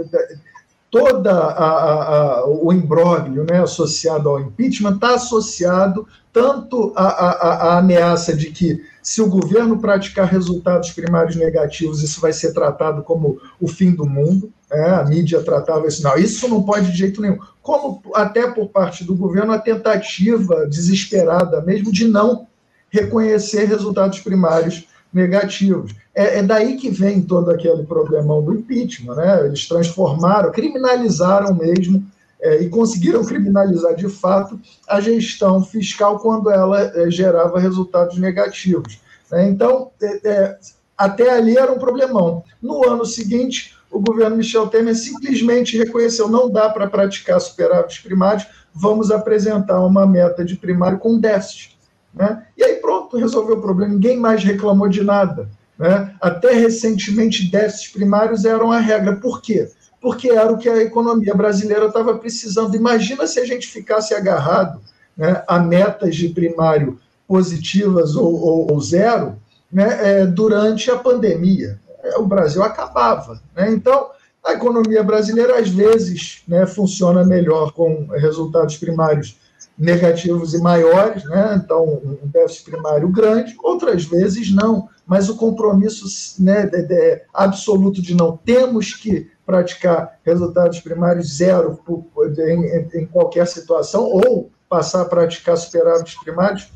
toda 0.89 1.31
a, 1.31 2.39
a, 2.39 2.47
o 2.47 2.71
imbróglio 2.71 3.45
né, 3.49 3.61
associado 3.61 4.29
ao 4.29 4.39
impeachment 4.39 4.95
está 4.95 5.15
associado 5.15 6.07
tanto 6.31 6.93
à 6.95 7.77
ameaça 7.77 8.35
de 8.35 8.51
que 8.51 8.83
se 9.01 9.21
o 9.21 9.29
governo 9.29 9.79
praticar 9.79 10.27
resultados 10.27 10.91
primários 10.91 11.35
negativos, 11.35 12.03
isso 12.03 12.21
vai 12.21 12.31
ser 12.31 12.53
tratado 12.53 13.01
como 13.03 13.39
o 13.59 13.67
fim 13.67 13.91
do 13.91 14.05
mundo, 14.05 14.51
né, 14.69 14.89
a 14.91 15.03
mídia 15.03 15.41
tratava 15.41 15.87
isso, 15.87 16.03
não, 16.03 16.15
isso 16.15 16.47
não 16.47 16.63
pode 16.63 16.91
de 16.91 16.97
jeito 16.97 17.21
nenhum, 17.21 17.39
como 17.61 18.01
até 18.13 18.47
por 18.51 18.69
parte 18.69 19.03
do 19.03 19.15
governo 19.15 19.51
a 19.51 19.59
tentativa 19.59 20.67
desesperada 20.67 21.61
mesmo 21.61 21.91
de 21.91 22.07
não 22.07 22.47
reconhecer 22.89 23.65
resultados 23.65 24.19
primários 24.19 24.87
negativos. 25.13 25.95
É, 26.13 26.39
é, 26.39 26.43
daí 26.43 26.77
que 26.77 26.89
vem 26.89 27.21
todo 27.21 27.51
aquele 27.51 27.83
problemão 27.83 28.43
do 28.43 28.53
impeachment, 28.53 29.15
né? 29.15 29.45
Eles 29.45 29.67
transformaram, 29.67 30.51
criminalizaram 30.51 31.53
mesmo 31.55 32.05
é, 32.41 32.61
e 32.61 32.69
conseguiram 32.69 33.23
criminalizar 33.23 33.95
de 33.95 34.07
fato 34.09 34.59
a 34.87 34.99
gestão 34.99 35.63
fiscal 35.63 36.19
quando 36.19 36.49
ela 36.49 36.81
é, 36.81 37.09
gerava 37.09 37.59
resultados 37.59 38.17
negativos. 38.17 38.99
Né? 39.31 39.47
Então, 39.49 39.91
é, 40.01 40.29
é, 40.29 40.57
até 40.97 41.29
ali 41.29 41.57
era 41.57 41.71
um 41.71 41.79
problemão. 41.79 42.43
No 42.61 42.87
ano 42.87 43.05
seguinte, 43.05 43.75
o 43.91 43.99
governo 43.99 44.37
Michel 44.37 44.67
Temer 44.67 44.95
simplesmente 44.95 45.77
reconheceu: 45.77 46.27
não 46.27 46.49
dá 46.49 46.69
para 46.69 46.87
praticar 46.87 47.39
superávites 47.39 47.99
primários, 47.99 48.45
vamos 48.73 49.11
apresentar 49.11 49.79
uma 49.85 50.05
meta 50.05 50.43
de 50.43 50.55
primário 50.55 50.99
com 50.99 51.19
déficit. 51.19 51.76
Né? 52.17 52.43
E 52.57 52.63
aí 52.63 52.75
pronto, 52.75 53.17
resolveu 53.17 53.57
o 53.57 53.61
problema, 53.61 53.93
ninguém 53.93 54.17
mais 54.17 54.43
reclamou 54.43 54.89
de 54.89 55.03
nada. 55.03 55.49
Né? 55.77 56.15
Até 56.19 56.53
recentemente, 56.53 57.49
déficits 57.49 57.91
primários 57.91 58.45
eram 58.45 58.71
a 58.71 58.79
regra. 58.79 59.15
Por 59.15 59.41
quê? 59.41 59.69
Porque 60.01 60.29
era 60.29 60.51
o 60.51 60.57
que 60.57 60.69
a 60.69 60.81
economia 60.81 61.33
brasileira 61.33 61.87
estava 61.87 62.17
precisando. 62.17 62.75
Imagina 62.75 63.27
se 63.27 63.39
a 63.39 63.45
gente 63.45 63.67
ficasse 63.67 64.13
agarrado 64.13 64.81
né, 65.15 65.43
a 65.47 65.59
metas 65.59 66.15
de 66.15 66.29
primário 66.29 66.99
positivas 67.27 68.15
ou, 68.15 68.33
ou, 68.33 68.71
ou 68.71 68.81
zero 68.81 69.35
né, 69.71 70.21
é, 70.21 70.25
durante 70.25 70.89
a 70.89 70.97
pandemia. 70.97 71.79
O 72.17 72.25
Brasil 72.25 72.63
acabava. 72.63 73.39
Né? 73.55 73.71
Então, 73.71 74.07
a 74.45 74.53
economia 74.53 75.03
brasileira, 75.03 75.59
às 75.59 75.69
vezes, 75.69 76.41
né, 76.47 76.65
funciona 76.65 77.25
melhor 77.25 77.73
com 77.73 78.07
resultados 78.11 78.77
primários 78.77 79.35
negativos 79.77 80.53
e 80.53 80.59
maiores, 80.59 81.23
né? 81.25 81.61
então 81.63 81.85
um 81.85 82.27
déficit 82.27 82.71
primário 82.71 83.09
grande, 83.09 83.55
outras 83.63 84.05
vezes 84.05 84.51
não, 84.51 84.89
mas 85.05 85.29
o 85.29 85.35
compromisso 85.37 86.05
né, 86.41 86.65
de, 86.65 86.81
de, 86.83 87.21
absoluto 87.33 88.01
de 88.01 88.15
não 88.15 88.35
temos 88.35 88.93
que 88.93 89.29
praticar 89.45 90.19
resultados 90.25 90.79
primários 90.79 91.37
zero 91.37 91.79
em, 92.39 93.01
em 93.01 93.05
qualquer 93.05 93.45
situação 93.47 94.03
ou 94.03 94.49
passar 94.67 95.03
a 95.03 95.05
praticar 95.05 95.55
superávites 95.55 96.19
primários 96.19 96.71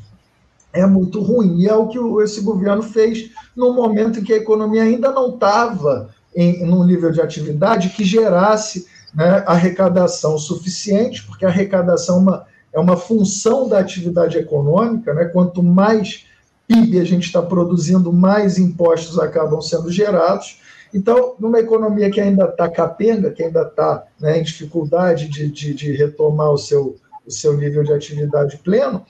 é 0.72 0.86
muito 0.86 1.20
ruim. 1.20 1.60
E 1.60 1.68
é 1.68 1.74
o 1.74 1.88
que 1.88 1.98
esse 2.22 2.40
governo 2.40 2.82
fez 2.82 3.30
no 3.54 3.74
momento 3.74 4.18
em 4.18 4.24
que 4.24 4.32
a 4.32 4.38
economia 4.38 4.82
ainda 4.82 5.12
não 5.12 5.34
estava 5.34 6.08
em, 6.34 6.64
num 6.64 6.84
nível 6.84 7.10
de 7.10 7.20
atividade 7.20 7.90
que 7.90 8.04
gerasse 8.04 8.86
né, 9.14 9.44
arrecadação 9.46 10.38
suficiente, 10.38 11.26
porque 11.26 11.44
a 11.44 11.48
arrecadação 11.48 12.16
é 12.16 12.20
uma, 12.20 12.46
é 12.72 12.80
uma 12.80 12.96
função 12.96 13.68
da 13.68 13.78
atividade 13.78 14.38
econômica, 14.38 15.12
né? 15.12 15.26
quanto 15.26 15.62
mais 15.62 16.26
PIB 16.66 17.00
a 17.00 17.04
gente 17.04 17.26
está 17.26 17.42
produzindo, 17.42 18.12
mais 18.12 18.58
impostos 18.58 19.18
acabam 19.18 19.60
sendo 19.60 19.90
gerados. 19.90 20.60
Então, 20.94 21.34
numa 21.38 21.58
economia 21.58 22.10
que 22.10 22.20
ainda 22.20 22.44
está 22.44 22.68
capenga, 22.68 23.30
que 23.30 23.42
ainda 23.42 23.62
está 23.62 24.04
né, 24.20 24.38
em 24.38 24.42
dificuldade 24.42 25.28
de, 25.28 25.50
de, 25.50 25.74
de 25.74 25.92
retomar 25.92 26.50
o 26.50 26.58
seu, 26.58 26.96
o 27.26 27.30
seu 27.30 27.56
nível 27.56 27.82
de 27.82 27.92
atividade 27.92 28.58
pleno, 28.58 29.04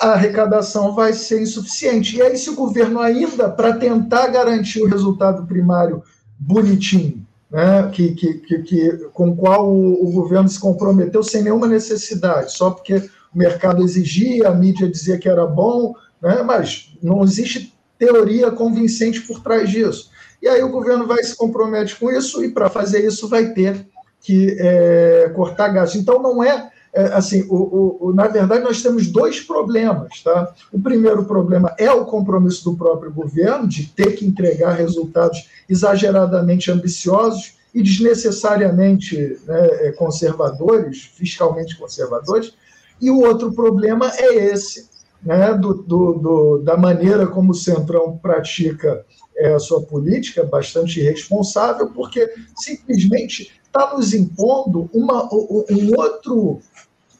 a 0.00 0.10
arrecadação 0.10 0.94
vai 0.94 1.12
ser 1.12 1.40
insuficiente. 1.40 2.16
E 2.16 2.22
aí, 2.22 2.36
se 2.36 2.50
o 2.50 2.56
governo 2.56 3.00
ainda, 3.00 3.48
para 3.48 3.76
tentar 3.76 4.28
garantir 4.28 4.82
o 4.82 4.88
resultado 4.88 5.46
primário 5.46 6.02
bonitinho, 6.38 7.25
né, 7.50 7.88
que, 7.92 8.14
que, 8.14 8.34
que, 8.62 8.90
com 9.12 9.30
o 9.30 9.36
qual 9.36 9.68
o, 9.68 10.08
o, 10.08 10.12
governo 10.12 10.48
se 10.48 10.58
comprometeu 10.58 11.22
sem 11.22 11.42
nenhuma 11.42 11.66
necessidade, 11.66 12.52
só 12.52 12.70
porque 12.70 12.96
o 13.34 13.38
mercado 13.38 13.82
exigia, 13.82 14.48
a 14.48 14.54
mídia 14.54 14.90
dizia 14.90 15.18
que 15.18 15.28
era 15.28 15.46
bom, 15.46 15.94
né, 16.20 16.42
mas 16.42 16.96
não 17.02 17.22
existe 17.22 17.74
teoria 17.98 18.50
convincente 18.50 19.20
por 19.22 19.42
trás 19.42 19.70
disso. 19.70 20.10
E 20.42 20.48
aí 20.48 20.62
o 20.62 20.70
governo 20.70 21.06
vai 21.06 21.22
se 21.22 21.34
compromete 21.34 21.96
com 21.96 22.10
isso 22.10 22.44
e 22.44 22.50
para 22.50 22.68
fazer 22.68 23.04
isso 23.04 23.28
vai 23.28 23.52
ter 23.52 23.86
que 24.20 24.56
é, 24.58 25.30
cortar 25.34 25.68
gastos. 25.68 26.00
Então 26.00 26.20
não 26.20 26.42
é 26.42 26.70
é, 26.92 27.04
assim, 27.14 27.46
o, 27.48 28.08
o, 28.08 28.12
na 28.12 28.26
verdade, 28.26 28.64
nós 28.64 28.82
temos 28.82 29.08
dois 29.08 29.40
problemas. 29.40 30.22
Tá? 30.22 30.54
O 30.72 30.80
primeiro 30.80 31.24
problema 31.24 31.74
é 31.78 31.90
o 31.90 32.04
compromisso 32.04 32.64
do 32.64 32.76
próprio 32.76 33.12
governo 33.12 33.68
de 33.68 33.86
ter 33.86 34.12
que 34.12 34.26
entregar 34.26 34.72
resultados 34.72 35.48
exageradamente 35.68 36.70
ambiciosos 36.70 37.56
e 37.74 37.82
desnecessariamente 37.82 39.38
né, 39.46 39.66
é, 39.86 39.92
conservadores, 39.92 41.10
fiscalmente 41.14 41.76
conservadores. 41.76 42.54
E 42.98 43.10
o 43.10 43.20
outro 43.20 43.52
problema 43.52 44.10
é 44.16 44.34
esse, 44.34 44.88
né, 45.22 45.52
do, 45.52 45.74
do, 45.74 46.12
do, 46.14 46.58
da 46.58 46.76
maneira 46.78 47.26
como 47.26 47.52
o 47.52 47.54
Centrão 47.54 48.16
pratica 48.16 49.04
é, 49.36 49.52
a 49.52 49.58
sua 49.58 49.82
política, 49.82 50.42
bastante 50.44 51.00
irresponsável, 51.00 51.90
porque 51.90 52.32
simplesmente 52.56 53.52
está 53.66 53.94
nos 53.94 54.14
impondo 54.14 54.88
uma, 54.94 55.28
um 55.34 55.98
outro 55.98 56.60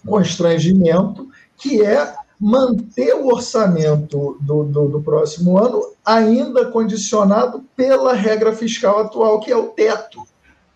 constrangimento, 0.06 1.28
que 1.56 1.82
é 1.82 2.14
manter 2.40 3.14
o 3.14 3.28
orçamento 3.28 4.36
do, 4.40 4.64
do, 4.64 4.88
do, 4.88 5.02
próximo 5.02 5.58
ano 5.58 5.82
ainda 6.04 6.66
condicionado 6.66 7.64
pela 7.74 8.12
regra 8.12 8.52
fiscal 8.52 9.00
atual, 9.00 9.40
que 9.40 9.50
é 9.50 9.56
o 9.56 9.68
teto. 9.68 10.22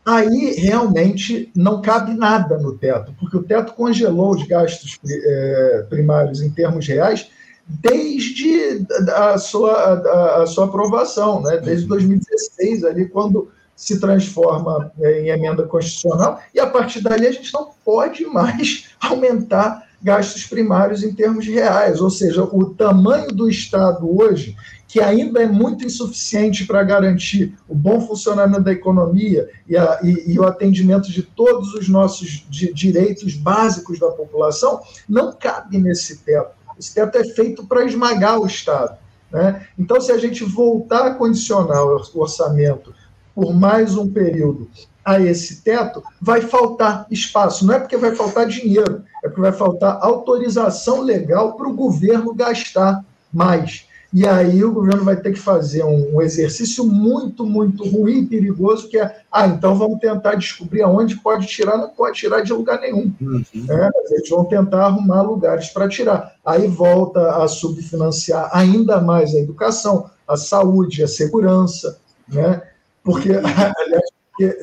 Aí 0.05 0.55
realmente 0.55 1.53
não 1.55 1.83
cabe 1.83 2.15
nada 2.15 2.59
no 2.59 2.77
teto, 2.77 3.15
porque 3.21 3.37
o 3.37 3.43
teto 3.43 3.75
congelou 3.75 4.31
os 4.35 4.47
gastos 4.47 4.99
é, 5.07 5.87
primários 5.89 6.41
em 6.41 6.51
termos 6.51 6.87
reais 6.87 7.29
desde 7.71 8.85
a 9.15 9.39
sua, 9.39 9.73
a, 9.73 10.43
a 10.43 10.47
sua 10.47 10.65
aprovação, 10.65 11.41
né? 11.43 11.59
desde 11.59 11.87
2016, 11.87 12.85
ali, 12.85 13.09
quando 13.09 13.49
se 13.81 13.99
transforma 13.99 14.93
é, 15.01 15.23
em 15.23 15.31
emenda 15.31 15.63
constitucional, 15.63 16.39
e 16.55 16.61
a 16.61 16.67
partir 16.67 17.01
dali 17.01 17.27
a 17.27 17.33
gente 17.33 17.51
não 17.55 17.71
pode 17.83 18.27
mais 18.27 18.91
aumentar 19.01 19.89
gastos 20.03 20.45
primários 20.45 21.03
em 21.03 21.15
termos 21.15 21.47
reais, 21.47 21.99
ou 21.99 22.11
seja, 22.11 22.45
o 22.45 22.75
tamanho 22.75 23.29
do 23.29 23.49
Estado 23.49 24.07
hoje, 24.21 24.55
que 24.87 25.01
ainda 25.01 25.43
é 25.43 25.47
muito 25.47 25.87
insuficiente 25.87 26.67
para 26.67 26.83
garantir 26.83 27.57
o 27.67 27.75
bom 27.75 28.07
funcionamento 28.07 28.65
da 28.65 28.73
economia 28.73 29.49
e, 29.67 29.79
a, 29.79 29.99
e, 30.03 30.35
e 30.35 30.39
o 30.39 30.45
atendimento 30.45 31.11
de 31.11 31.23
todos 31.23 31.73
os 31.73 31.89
nossos 31.89 32.45
de, 32.51 32.75
direitos 32.75 33.35
básicos 33.35 33.99
da 33.99 34.11
população, 34.11 34.81
não 35.09 35.33
cabe 35.33 35.79
nesse 35.79 36.19
teto. 36.19 36.51
Esse 36.79 36.95
teto 36.95 37.17
é 37.17 37.25
feito 37.25 37.67
para 37.67 37.85
esmagar 37.87 38.39
o 38.39 38.47
Estado. 38.47 38.99
Né? 39.33 39.67
Então, 39.79 40.01
se 40.01 40.13
a 40.13 40.19
gente 40.19 40.45
voltar 40.45 41.07
a 41.07 41.15
condicionar 41.15 41.83
o 41.83 42.21
orçamento 42.21 42.93
por 43.35 43.55
mais 43.55 43.97
um 43.97 44.11
período 44.11 44.69
a 45.05 45.21
esse 45.21 45.63
teto, 45.63 46.03
vai 46.21 46.43
faltar 46.43 47.07
espaço. 47.11 47.67
Não 47.67 47.75
é 47.75 47.81
porque 47.81 47.97
vai 47.97 48.15
faltar 48.15 48.47
dinheiro, 48.47 49.03
é 49.25 49.29
porque 49.29 49.41
vai 49.41 49.53
faltar 49.53 49.99
autorização 50.03 51.01
legal 51.01 51.55
para 51.57 51.69
o 51.69 51.75
governo 51.75 52.35
gastar 52.35 53.05
mais. 53.33 53.89
E 54.13 54.27
aí 54.27 54.65
o 54.65 54.73
governo 54.73 55.05
vai 55.05 55.17
ter 55.17 55.33
que 55.33 55.39
fazer 55.39 55.85
um, 55.85 56.21
exercício 56.21 56.85
muito, 56.85 57.47
muito 57.47 57.89
ruim 57.89 58.23
e 58.23 58.27
perigoso, 58.27 58.89
que 58.89 58.99
é, 58.99 59.21
ah, 59.31 59.47
então 59.47 59.77
vamos 59.77 60.01
tentar 60.01 60.35
descobrir 60.35 60.83
aonde 60.83 61.17
pode 61.17 61.47
tirar, 61.47 61.77
não 61.77 61.91
pode 61.91 62.19
tirar 62.19 62.41
de 62.41 62.53
lugar 62.53 62.81
nenhum. 62.81 63.13
Uhum. 63.21 63.45
É, 63.69 63.91
eles 64.11 64.29
vão 64.29 64.45
tentar 64.45 64.87
arrumar 64.87 65.23
lugares 65.23 65.69
para 65.69 65.89
tirar. 65.89 66.35
Aí 66.45 66.67
volta 66.67 67.37
a 67.37 67.47
subfinanciar 67.47 68.51
ainda 68.53 69.01
mais 69.01 69.33
a 69.33 69.39
educação, 69.39 70.11
a 70.27 70.37
saúde, 70.37 71.05
a 71.05 71.09
segurança, 71.09 71.99
né? 72.29 72.63
Porque, 73.03 73.31
aliás, 73.35 74.11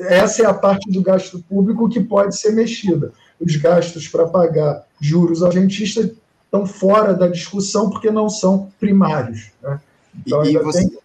essa 0.08 0.42
é 0.42 0.46
a 0.46 0.54
parte 0.54 0.90
do 0.90 1.02
gasto 1.02 1.42
público 1.48 1.88
que 1.88 2.00
pode 2.00 2.36
ser 2.36 2.52
mexida. 2.52 3.12
Os 3.40 3.54
gastos 3.56 4.08
para 4.08 4.26
pagar 4.26 4.84
juros 5.00 5.42
ao 5.42 5.52
estão 6.48 6.66
fora 6.66 7.14
da 7.14 7.28
discussão 7.28 7.90
porque 7.90 8.10
não 8.10 8.28
são 8.28 8.72
primários. 8.80 9.50
Né? 9.62 9.80
Então, 10.26 10.44
e, 10.44 10.48
ainda 10.48 10.62
você, 10.64 10.88
tem... 10.88 10.98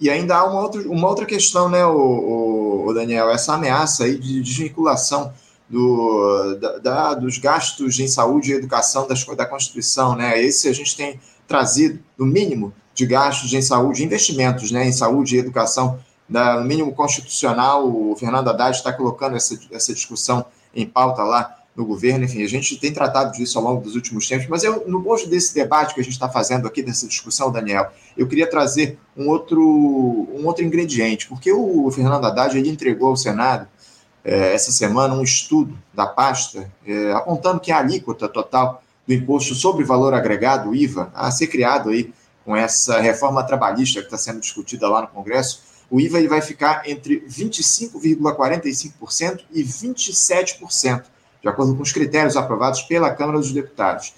e, 0.00 0.10
ainda 0.10 0.36
há 0.36 0.44
uma 0.44 0.60
outra, 0.60 0.82
uma 0.82 1.08
outra 1.08 1.24
questão, 1.24 1.68
né, 1.68 1.86
o, 1.86 2.86
o 2.86 2.92
Daniel, 2.92 3.30
essa 3.30 3.54
ameaça 3.54 4.04
aí 4.04 4.18
de 4.18 4.42
desvinculação 4.42 5.32
do, 5.68 6.54
da, 6.56 6.78
da, 6.78 7.14
dos 7.14 7.38
gastos 7.38 7.98
em 7.98 8.08
saúde 8.08 8.50
e 8.50 8.54
educação 8.54 9.06
das, 9.06 9.24
da 9.24 9.46
Constituição. 9.46 10.16
Né? 10.16 10.42
Esse 10.42 10.68
a 10.68 10.72
gente 10.72 10.96
tem 10.96 11.20
trazido, 11.46 12.00
no 12.18 12.26
mínimo, 12.26 12.72
de 12.94 13.06
gastos 13.06 13.52
em 13.52 13.62
saúde, 13.62 14.04
investimentos 14.04 14.72
né, 14.72 14.86
em 14.86 14.92
saúde 14.92 15.36
e 15.36 15.38
educação 15.38 15.98
no 16.28 16.64
mínimo 16.64 16.92
constitucional, 16.92 17.88
o 17.88 18.14
Fernando 18.16 18.48
Haddad 18.48 18.76
está 18.76 18.92
colocando 18.92 19.36
essa, 19.36 19.58
essa 19.70 19.94
discussão 19.94 20.44
em 20.74 20.86
pauta 20.86 21.22
lá 21.22 21.56
no 21.74 21.86
governo, 21.86 22.24
enfim, 22.24 22.42
a 22.42 22.48
gente 22.48 22.76
tem 22.76 22.92
tratado 22.92 23.32
disso 23.32 23.56
ao 23.56 23.64
longo 23.64 23.80
dos 23.80 23.94
últimos 23.94 24.26
tempos, 24.26 24.48
mas 24.48 24.64
eu, 24.64 24.84
no 24.88 25.00
bojo 25.00 25.28
desse 25.28 25.54
debate 25.54 25.94
que 25.94 26.00
a 26.00 26.02
gente 26.02 26.12
está 26.12 26.28
fazendo 26.28 26.66
aqui, 26.66 26.82
dessa 26.82 27.06
discussão, 27.06 27.52
Daniel, 27.52 27.92
eu 28.16 28.26
queria 28.26 28.50
trazer 28.50 28.98
um 29.16 29.28
outro, 29.28 29.62
um 29.62 30.44
outro 30.44 30.64
ingrediente, 30.64 31.28
porque 31.28 31.52
o 31.52 31.88
Fernando 31.92 32.24
Haddad 32.24 32.58
ele 32.58 32.68
entregou 32.68 33.10
ao 33.10 33.16
Senado 33.16 33.68
é, 34.24 34.52
essa 34.52 34.72
semana 34.72 35.14
um 35.14 35.22
estudo 35.22 35.78
da 35.94 36.04
pasta 36.04 36.68
é, 36.84 37.12
apontando 37.12 37.60
que 37.60 37.70
a 37.70 37.78
alíquota 37.78 38.28
total 38.28 38.82
do 39.06 39.14
imposto 39.14 39.54
sobre 39.54 39.84
valor 39.84 40.12
agregado, 40.12 40.70
o 40.70 40.74
IVA, 40.74 41.12
a 41.14 41.30
ser 41.30 41.46
criado 41.46 41.90
aí 41.90 42.12
com 42.44 42.56
essa 42.56 43.00
reforma 43.00 43.42
trabalhista 43.44 44.00
que 44.00 44.06
está 44.06 44.18
sendo 44.18 44.40
discutida 44.40 44.88
lá 44.88 45.02
no 45.02 45.08
Congresso, 45.08 45.62
o 45.90 46.00
IVA 46.00 46.18
ele 46.18 46.28
vai 46.28 46.42
ficar 46.42 46.82
entre 46.86 47.24
25,45% 47.28 49.40
e 49.52 49.62
27%, 49.62 51.04
de 51.42 51.48
acordo 51.48 51.74
com 51.74 51.82
os 51.82 51.92
critérios 51.92 52.36
aprovados 52.36 52.82
pela 52.82 53.10
Câmara 53.10 53.38
dos 53.38 53.52
Deputados. 53.52 54.12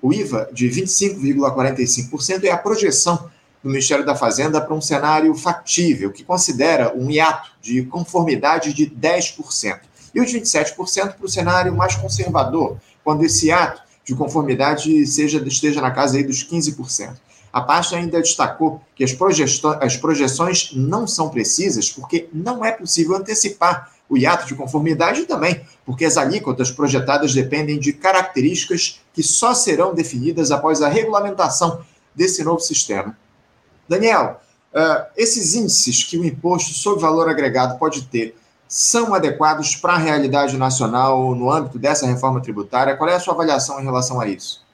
O 0.00 0.12
IVA 0.12 0.48
de 0.52 0.68
25,45% 0.68 2.44
é 2.44 2.50
a 2.50 2.58
projeção 2.58 3.28
do 3.62 3.70
Ministério 3.70 4.06
da 4.06 4.14
Fazenda 4.14 4.60
para 4.60 4.74
um 4.74 4.80
cenário 4.80 5.34
factível, 5.34 6.12
que 6.12 6.22
considera 6.22 6.94
um 6.94 7.10
hiato 7.10 7.50
de 7.60 7.82
conformidade 7.82 8.72
de 8.72 8.86
10%. 8.86 9.80
E 10.14 10.20
os 10.20 10.32
27% 10.32 11.14
para 11.14 11.26
o 11.26 11.28
cenário 11.28 11.74
mais 11.74 11.96
conservador, 11.96 12.76
quando 13.02 13.24
esse 13.24 13.48
hiato 13.48 13.82
de 14.04 14.14
conformidade 14.14 15.04
seja, 15.06 15.42
esteja 15.44 15.80
na 15.80 15.90
casa 15.90 16.16
aí 16.16 16.22
dos 16.22 16.48
15%. 16.48 17.16
A 17.56 17.62
pasta 17.62 17.96
ainda 17.96 18.20
destacou 18.20 18.82
que 18.94 19.02
as, 19.02 19.16
as 19.80 19.96
projeções 19.96 20.72
não 20.74 21.06
são 21.06 21.30
precisas 21.30 21.90
porque 21.90 22.28
não 22.30 22.62
é 22.62 22.70
possível 22.70 23.16
antecipar 23.16 23.90
o 24.10 24.18
hiato 24.18 24.46
de 24.46 24.54
conformidade 24.54 25.24
também 25.24 25.64
porque 25.82 26.04
as 26.04 26.18
alíquotas 26.18 26.70
projetadas 26.70 27.32
dependem 27.32 27.78
de 27.78 27.94
características 27.94 29.00
que 29.14 29.22
só 29.22 29.54
serão 29.54 29.94
definidas 29.94 30.50
após 30.50 30.82
a 30.82 30.88
regulamentação 30.90 31.80
desse 32.14 32.44
novo 32.44 32.60
sistema. 32.60 33.16
Daniel, 33.88 34.38
uh, 34.74 35.06
esses 35.16 35.54
índices 35.54 36.04
que 36.04 36.18
o 36.18 36.26
imposto 36.26 36.74
sobre 36.74 37.00
valor 37.00 37.26
agregado 37.26 37.78
pode 37.78 38.02
ter 38.02 38.36
são 38.68 39.14
adequados 39.14 39.74
para 39.74 39.94
a 39.94 39.98
realidade 39.98 40.58
nacional 40.58 41.34
no 41.34 41.50
âmbito 41.50 41.78
dessa 41.78 42.06
reforma 42.06 42.42
tributária? 42.42 42.94
Qual 42.98 43.08
é 43.08 43.14
a 43.14 43.20
sua 43.20 43.32
avaliação 43.32 43.80
em 43.80 43.84
relação 43.84 44.20
a 44.20 44.28
isso? 44.28 44.65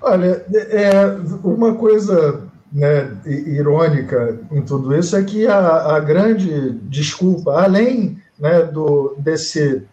Olha, 0.00 0.44
é, 0.52 0.92
uma 1.42 1.74
coisa 1.74 2.42
né, 2.72 3.16
irônica 3.26 4.38
em 4.50 4.62
tudo 4.62 4.96
isso 4.96 5.16
é 5.16 5.22
que 5.22 5.46
a, 5.46 5.96
a 5.96 6.00
grande 6.00 6.70
desculpa, 6.82 7.62
além 7.62 8.18
né, 8.38 8.62
do, 8.62 9.16
desse 9.18 9.86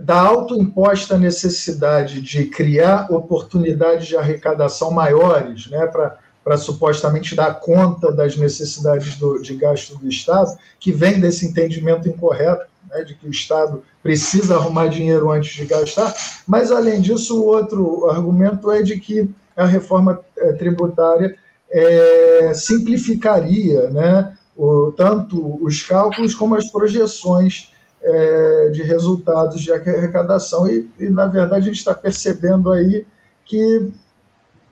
da 0.00 0.20
autoimposta 0.20 1.16
necessidade 1.16 2.20
de 2.20 2.46
criar 2.46 3.06
oportunidades 3.12 4.08
de 4.08 4.16
arrecadação 4.16 4.90
maiores, 4.90 5.70
né, 5.70 5.86
para 5.86 6.18
para 6.48 6.56
supostamente 6.56 7.36
dar 7.36 7.60
conta 7.60 8.10
das 8.10 8.34
necessidades 8.34 9.16
do, 9.16 9.38
de 9.38 9.54
gasto 9.54 9.98
do 9.98 10.08
Estado, 10.08 10.56
que 10.80 10.90
vem 10.90 11.20
desse 11.20 11.44
entendimento 11.44 12.08
incorreto, 12.08 12.64
né, 12.88 13.04
de 13.04 13.14
que 13.14 13.26
o 13.26 13.30
Estado 13.30 13.82
precisa 14.02 14.54
arrumar 14.54 14.86
dinheiro 14.86 15.30
antes 15.30 15.54
de 15.54 15.66
gastar. 15.66 16.14
Mas, 16.46 16.72
além 16.72 17.02
disso, 17.02 17.38
o 17.38 17.44
outro 17.44 18.08
argumento 18.08 18.70
é 18.70 18.80
de 18.82 18.98
que 18.98 19.28
a 19.54 19.66
reforma 19.66 20.20
eh, 20.38 20.54
tributária 20.54 21.36
é, 21.70 22.52
simplificaria 22.54 23.90
né, 23.90 24.34
o, 24.56 24.90
tanto 24.92 25.62
os 25.62 25.82
cálculos 25.82 26.34
como 26.34 26.54
as 26.54 26.70
projeções 26.70 27.74
é, 28.02 28.70
de 28.70 28.82
resultados 28.82 29.60
de 29.60 29.70
arrecadação. 29.70 30.66
E, 30.66 30.90
e, 30.98 31.10
na 31.10 31.26
verdade, 31.26 31.64
a 31.64 31.66
gente 31.66 31.76
está 31.76 31.92
percebendo 31.92 32.72
aí 32.72 33.04
que 33.44 33.92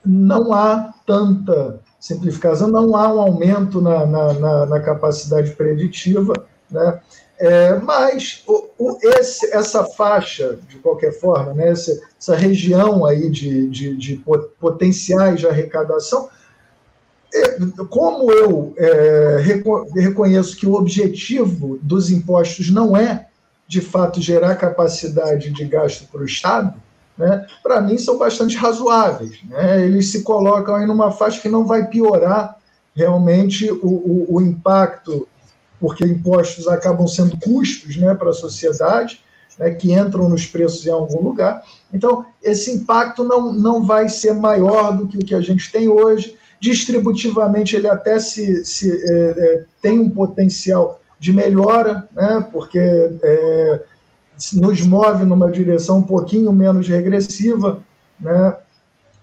não 0.07 0.53
há 0.53 0.93
tanta 1.05 1.79
simplificação, 1.99 2.69
não 2.69 2.95
há 2.95 3.13
um 3.13 3.19
aumento 3.19 3.81
na, 3.81 4.05
na, 4.05 4.33
na, 4.33 4.65
na 4.65 4.79
capacidade 4.79 5.51
preditiva, 5.51 6.33
né? 6.69 6.99
É, 7.39 7.75
mas 7.75 8.43
o, 8.47 8.67
o, 8.79 8.97
esse, 9.03 9.53
essa 9.53 9.83
faixa, 9.83 10.57
de 10.67 10.77
qualquer 10.77 11.11
forma, 11.11 11.53
né, 11.53 11.69
essa, 11.69 11.91
essa 12.19 12.35
região 12.35 13.05
aí 13.05 13.29
de, 13.29 13.69
de, 13.69 13.95
de, 13.95 14.23
potenciais 14.59 15.39
de 15.39 15.47
arrecadação, 15.47 16.29
é, 17.31 17.59
como 17.89 18.31
eu 18.31 18.73
é, 18.75 19.37
reconheço 19.93 20.57
que 20.57 20.65
o 20.65 20.73
objetivo 20.73 21.77
dos 21.79 22.09
impostos 22.09 22.71
não 22.71 22.97
é, 22.97 23.27
de 23.67 23.81
fato, 23.81 24.19
gerar 24.19 24.55
capacidade 24.55 25.51
de 25.51 25.65
gasto 25.65 26.07
para 26.09 26.21
o 26.21 26.25
Estado, 26.25 26.73
né, 27.17 27.45
para 27.63 27.81
mim 27.81 27.97
são 27.97 28.17
bastante 28.17 28.55
razoáveis. 28.55 29.39
Né? 29.49 29.85
Eles 29.85 30.11
se 30.11 30.23
colocam 30.23 30.75
aí 30.75 30.85
numa 30.85 31.11
faixa 31.11 31.41
que 31.41 31.49
não 31.49 31.65
vai 31.65 31.87
piorar 31.87 32.57
realmente 32.95 33.71
o, 33.71 33.85
o, 33.85 34.35
o 34.35 34.41
impacto, 34.41 35.27
porque 35.79 36.05
impostos 36.05 36.67
acabam 36.67 37.07
sendo 37.07 37.37
custos 37.37 37.95
né, 37.95 38.13
para 38.13 38.29
a 38.29 38.33
sociedade, 38.33 39.21
né, 39.57 39.71
que 39.71 39.91
entram 39.91 40.29
nos 40.29 40.45
preços 40.45 40.85
em 40.85 40.91
algum 40.91 41.21
lugar. 41.21 41.63
Então, 41.93 42.25
esse 42.43 42.71
impacto 42.71 43.23
não, 43.23 43.53
não 43.53 43.83
vai 43.83 44.09
ser 44.09 44.33
maior 44.33 44.95
do 44.95 45.07
que 45.07 45.17
o 45.17 45.25
que 45.25 45.35
a 45.35 45.41
gente 45.41 45.71
tem 45.71 45.87
hoje. 45.87 46.35
Distributivamente, 46.59 47.75
ele 47.75 47.87
até 47.87 48.19
se, 48.19 48.65
se 48.65 48.91
é, 48.91 49.29
é, 49.37 49.63
tem 49.81 49.99
um 49.99 50.09
potencial 50.09 50.99
de 51.19 51.33
melhora, 51.33 52.07
né, 52.13 52.47
porque 52.51 52.79
é, 52.79 53.81
nos 54.53 54.81
move 54.81 55.25
numa 55.25 55.51
direção 55.51 55.99
um 55.99 56.03
pouquinho 56.03 56.51
menos 56.51 56.87
regressiva, 56.87 57.79
né? 58.19 58.55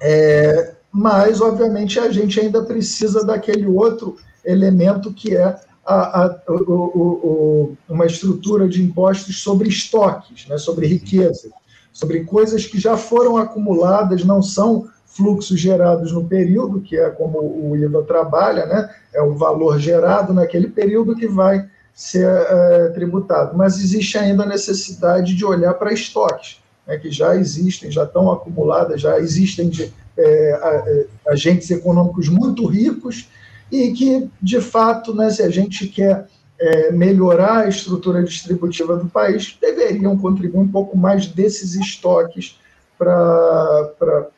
É, 0.00 0.74
mas, 0.92 1.40
obviamente, 1.40 1.98
a 1.98 2.11
gente 2.11 2.38
ainda 2.38 2.62
precisa 2.62 3.24
daquele 3.24 3.66
outro 3.66 4.16
elemento 4.44 5.12
que 5.12 5.37
é 5.37 5.59
a, 5.85 6.24
a, 6.24 6.40
o, 6.48 6.72
o, 6.72 7.77
uma 7.88 8.07
estrutura 8.07 8.68
de 8.68 8.83
impostos 8.83 9.42
sobre 9.42 9.68
estoques, 9.68 10.46
né? 10.46 10.57
sobre 10.57 10.87
riqueza, 10.87 11.50
sobre 11.92 12.24
coisas 12.24 12.66
que 12.66 12.79
já 12.79 12.96
foram 12.96 13.37
acumuladas, 13.37 14.24
não 14.24 14.42
são 14.42 14.88
fluxos 15.05 15.59
gerados 15.59 16.12
no 16.12 16.24
período, 16.24 16.81
que 16.81 16.96
é 16.96 17.11
como 17.11 17.38
o 17.38 17.77
IVA 17.77 18.03
trabalha, 18.03 18.66
né? 18.66 18.90
é 19.12 19.22
o 19.22 19.35
valor 19.35 19.79
gerado 19.79 20.33
naquele 20.33 20.68
período 20.68 21.14
que 21.14 21.27
vai 21.27 21.68
ser 21.94 22.26
é, 22.26 22.88
tributado. 22.88 23.57
Mas 23.57 23.78
existe 23.78 24.18
ainda 24.18 24.42
a 24.42 24.46
necessidade 24.46 25.35
de 25.35 25.44
olhar 25.44 25.74
para 25.74 25.92
estoques, 25.92 26.61
né, 26.87 26.98
que 26.98 27.11
já 27.11 27.37
existem, 27.37 27.90
já 27.90 28.02
estão 28.02 28.30
acumuladas, 28.33 29.00
já 29.00 29.18
existem 29.18 29.68
de, 29.68 29.92
é, 30.16 30.24
é, 30.26 31.07
agentes 31.28 31.70
econômicos 31.70 32.28
muito 32.28 32.66
ricos 32.66 33.28
e 33.70 33.92
que, 33.92 34.28
de 34.42 34.61
fato, 34.61 35.14
né, 35.14 35.30
se 35.30 35.42
a 35.42 35.50
gente 35.50 35.87
quer 35.87 36.26
é, 36.61 36.92
melhorar 36.92 37.64
a 37.64 37.68
estrutura 37.68 38.22
distributiva 38.22 38.96
do 38.96 39.07
país, 39.07 39.57
deveriam 39.61 40.16
contribuir 40.18 40.61
um 40.61 40.68
pouco 40.68 40.96
mais 40.96 41.26
desses 41.26 41.74
estoques 41.74 42.59
para 42.98 44.28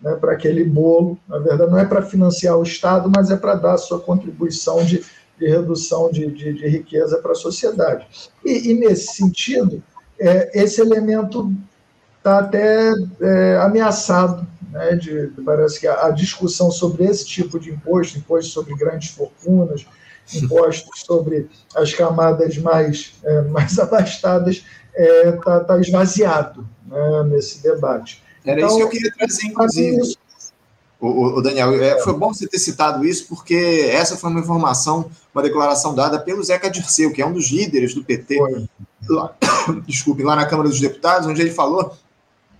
né, 0.00 0.18
aquele 0.30 0.64
bolo. 0.64 1.18
Na 1.28 1.38
verdade, 1.38 1.70
não 1.70 1.78
é 1.78 1.84
para 1.84 2.02
financiar 2.02 2.56
o 2.56 2.62
Estado, 2.62 3.10
mas 3.14 3.30
é 3.30 3.36
para 3.36 3.54
dar 3.54 3.74
a 3.74 3.78
sua 3.78 4.00
contribuição 4.00 4.84
de 4.84 5.04
de 5.44 5.50
redução 5.50 6.10
de, 6.10 6.26
de, 6.26 6.54
de 6.54 6.66
riqueza 6.66 7.18
para 7.18 7.32
a 7.32 7.36
sociedade. 7.36 8.06
E, 8.44 8.70
e, 8.70 8.74
nesse 8.74 9.14
sentido, 9.14 9.82
é, 10.18 10.50
esse 10.62 10.80
elemento 10.80 11.52
está 12.16 12.38
até 12.38 12.92
é, 13.20 13.58
ameaçado. 13.58 14.46
Né, 14.70 14.96
de, 14.96 15.30
parece 15.44 15.78
que 15.78 15.86
a, 15.86 16.06
a, 16.06 16.10
discussão 16.10 16.70
sobre 16.70 17.04
esse 17.04 17.24
tipo 17.26 17.60
de 17.60 17.70
imposto, 17.70 18.18
imposto 18.18 18.50
sobre 18.50 18.74
grandes 18.74 19.10
fortunas, 19.10 19.86
impostos 20.34 21.02
sobre 21.02 21.48
as 21.76 21.92
camadas 21.94 22.56
mais, 22.58 23.12
é, 23.22 23.42
mais 23.42 23.78
abastadas, 23.78 24.64
está 25.36 25.56
é, 25.56 25.60
tá, 25.64 25.78
esvaziado 25.78 26.66
né, 26.86 27.22
nesse 27.24 27.62
debate. 27.62 28.22
Era 28.44 28.60
então, 28.60 28.68
isso 28.68 28.78
que 28.78 28.82
eu 28.82 28.88
queria 28.88 29.12
trazer, 29.14 29.46
inclusive. 29.46 30.00
Isso, 30.00 30.18
o, 31.00 31.38
o 31.38 31.42
Daniel, 31.42 31.74
é, 31.82 32.00
foi 32.00 32.14
bom 32.14 32.32
você 32.32 32.48
ter 32.48 32.58
citado 32.58 33.04
isso, 33.04 33.26
porque 33.28 33.90
essa 33.92 34.16
foi 34.16 34.30
uma 34.30 34.40
informação, 34.40 35.10
uma 35.34 35.42
declaração 35.42 35.94
dada 35.94 36.18
pelo 36.18 36.42
Zeca 36.42 36.70
Dirceu, 36.70 37.12
que 37.12 37.20
é 37.20 37.26
um 37.26 37.32
dos 37.32 37.50
líderes 37.50 37.94
do 37.94 38.04
PT, 38.04 38.38
lá, 39.08 39.34
desculpe, 39.86 40.22
lá 40.22 40.36
na 40.36 40.46
Câmara 40.46 40.68
dos 40.68 40.80
Deputados, 40.80 41.26
onde 41.26 41.40
ele 41.40 41.50
falou 41.50 41.96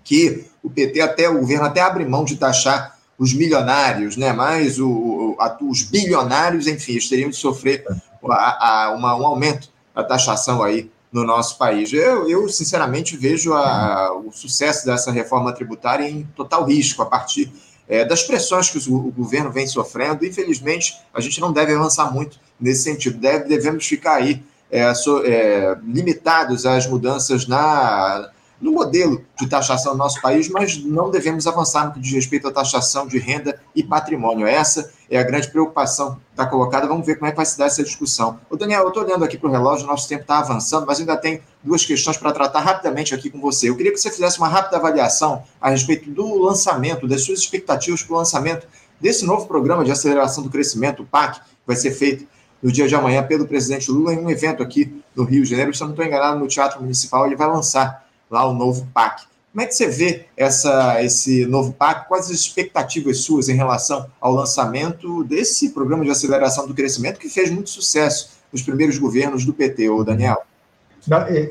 que 0.03 0.45
o 0.63 0.69
PT, 0.69 1.01
até 1.01 1.29
o 1.29 1.39
governo, 1.39 1.65
até 1.65 1.81
abre 1.81 2.05
mão 2.05 2.25
de 2.25 2.37
taxar 2.37 2.99
os 3.19 3.33
milionários, 3.33 4.17
né? 4.17 4.33
mas 4.33 4.79
o, 4.81 5.37
a, 5.39 5.57
os 5.63 5.83
bilionários, 5.85 6.67
enfim, 6.67 6.93
eles 6.93 7.09
teriam 7.09 7.31
de 7.31 7.37
sofrer 7.37 7.85
a, 8.29 8.87
a, 8.87 8.91
uma, 8.91 9.15
um 9.17 9.27
aumento 9.27 9.69
da 9.95 10.03
taxação 10.03 10.63
aí 10.63 10.91
no 11.13 11.25
nosso 11.25 11.57
país. 11.57 11.93
Eu, 11.93 12.29
eu 12.29 12.49
sinceramente, 12.49 13.17
vejo 13.17 13.55
a, 13.55 14.13
o 14.19 14.33
sucesso 14.33 14.85
dessa 14.85 15.13
reforma 15.13 15.53
tributária 15.53 16.09
em 16.09 16.25
total 16.35 16.65
risco 16.65 17.03
a 17.03 17.07
partir 17.07 17.53
é, 17.89 18.05
das 18.05 18.25
pressões 18.25 18.69
que 18.69 18.79
o, 18.91 18.97
o, 18.97 19.13
governo 19.13 19.53
vem 19.53 19.67
sofrendo. 19.67 20.27
Infelizmente, 20.27 20.97
a 21.13 21.21
gente 21.21 21.41
não 21.41 21.53
deve 21.53 21.73
avançar 21.73 22.13
muito 22.13 22.41
nesse 22.61 22.83
sentido. 22.83 23.19
Deve, 23.19 23.49
devemos 23.49 23.87
ficar 23.87 24.14
aí 24.14 24.43
é, 24.71 24.93
so, 24.95 25.23
é, 25.25 25.77
limitados 25.85 26.67
às 26.67 26.87
mudanças 26.87 27.47
na, 27.47 28.31
no 28.61 28.73
modelo 28.73 29.25
de 29.38 29.47
taxação 29.47 29.93
do 29.93 29.99
nosso 29.99 30.21
país, 30.21 30.49
mas 30.49 30.83
não 30.83 31.11
devemos 31.11 31.47
avançar 31.47 31.87
no 31.87 31.93
que 31.93 32.01
diz 32.01 32.12
respeito 32.12 32.49
à 32.49 32.53
taxação 32.53 33.07
de 33.07 33.19
renda 33.19 33.61
e 33.75 33.83
patrimônio. 33.83 34.47
Essa 34.47 34.90
é 35.11 35.19
a 35.19 35.23
grande 35.23 35.49
preocupação 35.51 36.14
que 36.14 36.21
está 36.31 36.47
colocada. 36.47 36.87
Vamos 36.87 37.07
ver 37.07 37.17
como 37.17 37.27
é 37.27 37.31
que 37.31 37.37
vai 37.37 37.47
se 37.47 37.59
dar 37.59 37.67
essa 37.67 37.83
discussão. 37.83 38.40
O 38.49 38.57
Daniel, 38.57 38.83
eu 38.83 38.88
estou 38.88 39.03
olhando 39.03 39.25
aqui 39.25 39.37
para 39.37 39.49
o 39.49 39.53
relógio, 39.53 39.87
nosso 39.87 40.09
tempo 40.09 40.23
está 40.23 40.38
avançando, 40.38 40.87
mas 40.87 40.99
ainda 40.99 41.17
tem 41.17 41.43
duas 41.62 41.85
questões 41.85 42.17
para 42.17 42.33
tratar 42.33 42.61
rapidamente 42.61 43.14
aqui 43.14 43.29
com 43.29 43.40
você. 43.40 43.69
Eu 43.69 43.77
queria 43.77 43.93
que 43.93 43.99
você 43.99 44.11
fizesse 44.11 44.38
uma 44.38 44.49
rápida 44.49 44.77
avaliação 44.77 45.45
a 45.61 45.71
respeito 45.71 46.11
do 46.11 46.43
lançamento, 46.43 47.07
das 47.07 47.23
suas 47.23 47.40
expectativas 47.40 48.03
para 48.03 48.14
o 48.14 48.19
lançamento 48.19 48.67
desse 49.01 49.27
novo 49.27 49.47
programa 49.47 49.85
de 49.85 49.90
aceleração 49.90 50.43
do 50.43 50.49
crescimento, 50.49 51.03
o 51.03 51.07
PAC, 51.07 51.40
que 51.40 51.47
vai 51.67 51.77
ser 51.77 51.90
feito 51.90 52.27
no 52.64 52.72
dia 52.72 52.88
de 52.88 52.94
amanhã 52.94 53.22
pelo 53.22 53.46
presidente 53.46 53.90
Lula 53.90 54.14
em 54.14 54.18
um 54.18 54.31
evento 54.31 54.62
aqui 54.62 54.96
no 55.14 55.22
Rio 55.24 55.44
de 55.44 55.50
Janeiro. 55.50 55.74
Se 55.74 55.83
eu 55.83 55.87
não 55.87 55.92
estou 55.92 56.07
enganado, 56.07 56.40
no 56.40 56.48
Teatro 56.48 56.81
Municipal, 56.81 57.27
ele 57.27 57.37
vai 57.37 57.46
lançar 57.46 58.09
lá 58.31 58.48
o 58.48 58.55
novo 58.55 58.88
PAC. 58.94 59.24
Como 59.53 59.62
é 59.62 59.66
que 59.66 59.74
você 59.74 59.87
vê 59.87 60.24
essa, 60.35 61.05
esse 61.05 61.44
novo 61.44 61.74
PAC? 61.74 62.09
Quais 62.09 62.24
as 62.24 62.33
expectativas 62.33 63.18
suas 63.18 63.50
em 63.50 63.55
relação 63.55 64.07
ao 64.18 64.33
lançamento 64.33 65.22
desse 65.24 65.70
programa 65.70 66.05
de 66.05 66.11
aceleração 66.11 66.66
do 66.66 66.72
crescimento 66.72 67.20
que 67.20 67.29
fez 67.29 67.50
muito 67.50 67.68
sucesso 67.68 68.31
nos 68.50 68.62
primeiros 68.62 68.96
governos 68.96 69.44
do 69.44 69.53
PT, 69.53 69.90
ô 69.90 70.03
Daniel? 70.03 70.42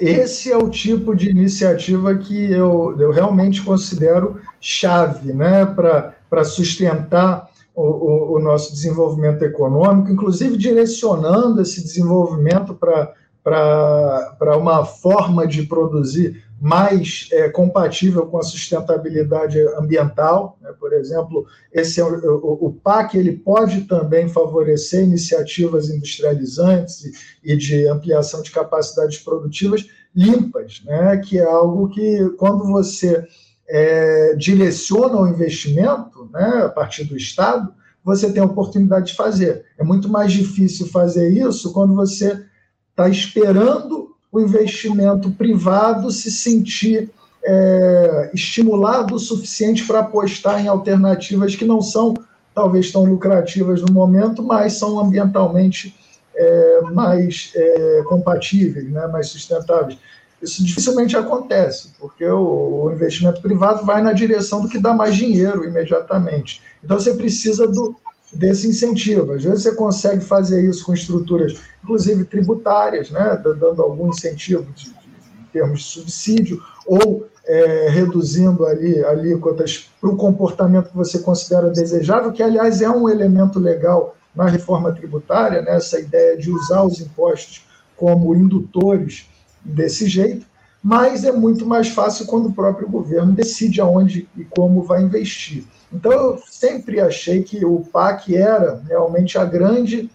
Esse 0.02 0.52
é 0.52 0.58
o 0.58 0.67
tipo 0.67 1.15
de 1.15 1.30
iniciativa 1.30 2.15
que 2.15 2.52
eu, 2.52 2.95
eu 2.99 3.12
realmente 3.12 3.62
considero 3.62 4.41
chave 4.60 5.32
né, 5.32 5.63
para 5.63 6.43
sustentar 6.43 7.53
o, 7.76 7.82
o, 7.82 8.36
o, 8.36 8.40
nosso 8.40 8.72
desenvolvimento 8.72 9.44
econômico, 9.44 10.12
inclusive 10.12 10.58
direcionando 10.58 11.62
esse 11.62 11.84
desenvolvimento 11.84 12.76
para 12.76 14.58
uma 14.58 14.86
forma 14.86 15.48
de 15.48 15.64
produzir 15.64 16.44
mais 16.64 17.28
é, 17.34 17.50
compatível 17.50 18.26
com 18.28 18.38
a 18.38 18.44
sustentabilidade 18.44 19.60
ambiental. 19.78 20.58
Né? 20.62 20.72
Por 20.80 20.94
exemplo, 20.94 21.46
esse 21.74 22.00
é 22.00 22.06
o, 22.06 22.58
o, 22.62 22.72
PAC 22.72 23.18
ele 23.18 23.34
pode 23.34 23.82
também 23.82 24.30
favorecer 24.30 25.04
iniciativas 25.04 25.90
industrializantes 25.90 27.04
e, 27.04 27.14
e 27.44 27.58
de 27.58 27.86
ampliação 27.86 28.42
de 28.42 28.50
capacidades 28.50 29.18
produtivas 29.18 29.86
limpas, 30.16 30.82
né? 30.86 31.18
que 31.18 31.38
é 31.38 31.44
algo 31.44 31.90
que, 31.90 32.30
quando 32.38 32.64
você 32.66 33.28
é, 33.69 34.36
direciona 34.36 35.17
o 35.17 35.28
investimento 35.28 36.30
né, 36.32 36.63
a 36.65 36.69
partir 36.69 37.06
do 37.06 37.15
Estado, 37.15 37.73
você 38.04 38.32
tem 38.32 38.41
a 38.41 38.45
oportunidade 38.45 39.08
de 39.08 39.15
fazer. 39.15 39.65
É 39.78 39.84
muito 39.84 40.10
mais 40.10 40.32
difícil 40.32 40.88
fazer 40.88 41.30
isso 41.30 41.71
quando 41.71 41.95
você 41.95 42.43
está 42.91 43.08
esperando 43.08 44.13
o 44.32 44.39
investimento 44.39 45.32
privado 45.32 46.12
se 46.12 46.32
sentir 46.32 47.10
é, 47.45 48.32
estimulado 48.34 49.15
o 49.15 49.19
suficiente 49.19 49.86
para 49.86 49.99
apostar 49.99 50.63
em 50.63 50.67
alternativas 50.67 51.56
que 51.56 51.65
não 51.65 51.82
são 51.82 52.13
talvez 52.54 52.91
tão 52.91 53.04
lucrativas 53.04 53.82
no 53.82 53.91
momento, 53.91 54.43
mas 54.43 54.73
são 54.73 54.99
ambientalmente 54.99 55.95
é, 56.36 56.82
mais 56.93 57.52
é, 57.56 58.04
compatíveis, 58.08 58.89
né, 58.89 59.08
mais 59.08 59.30
sustentáveis. 59.30 59.97
Isso 60.43 60.62
dificilmente 60.62 61.15
acontece, 61.15 61.93
porque 61.97 62.25
o, 62.25 62.91
investimento 62.91 63.41
privado 63.41 63.86
vai 63.86 64.03
na 64.03 64.12
direção 64.12 64.62
do 64.62 64.67
que 64.67 64.77
dá 64.77 64.93
mais 64.93 65.15
dinheiro 65.15 65.63
imediatamente. 65.63 66.62
Então 66.84 66.99
você 66.99 67.13
precisa 67.13 67.65
do, 67.65 67.95
desse 68.34 68.67
incentivo. 68.67 69.32
Às 69.32 69.43
vezes 69.43 69.63
você 69.63 69.73
consegue 69.73 70.21
fazer 70.21 70.69
isso 70.69 70.86
com 70.86 70.93
estruturas, 70.93 71.58
inclusive 71.82 72.25
tributárias, 72.25 73.10
né, 73.10 73.41
dando 73.41 73.82
algum 73.82 74.10
incentivo 74.10 74.69
de, 74.75 74.86
de, 74.86 74.91
em 74.91 75.45
termos 75.53 75.79
de 75.79 75.86
subsídio, 75.86 76.62
ou 76.86 77.25
é, 77.45 77.88
reduzindo 77.89 78.65
ali 78.65 79.03
alíquotas 79.06 79.89
para 80.01 80.10
o 80.10 80.17
comportamento 80.17 80.89
que 80.89 80.97
você 80.97 81.19
considera 81.19 81.69
desejável, 81.69 82.34
que, 82.34 82.43
aliás, 82.43 82.82
é 82.82 82.89
um 82.89 83.08
elemento 83.08 83.60
legal 83.60 84.17
na 84.36 84.47
reforma 84.47 84.91
tributária, 84.91 85.62
né, 85.62 85.77
essa 85.77 85.97
ideia 86.01 86.38
de 86.38 86.51
usar 86.51 86.84
os 86.84 86.99
impostos 86.99 87.65
como 87.95 88.36
indutores 88.36 89.32
desse 89.63 90.08
jeito, 90.08 90.45
mas 90.82 91.23
é 91.23 91.32
muito 91.32 91.65
mais 91.65 91.88
fácil 91.89 92.26
quando 92.26 92.47
o 92.47 92.54
próprio 92.54 92.89
governo 92.89 93.32
decide 93.32 93.80
aonde 93.80 94.28
e 94.36 94.43
como 94.43 94.84
vai 94.84 95.02
investir. 95.02 95.63
Então, 95.91 96.12
eu 96.12 96.41
sempre 96.49 96.99
achei 96.99 97.43
que 97.43 97.63
o 97.63 97.82
PAC 97.91 98.36
era 98.36 98.82
realmente 98.88 99.38
a 99.38 99.45
grande 99.45 100.10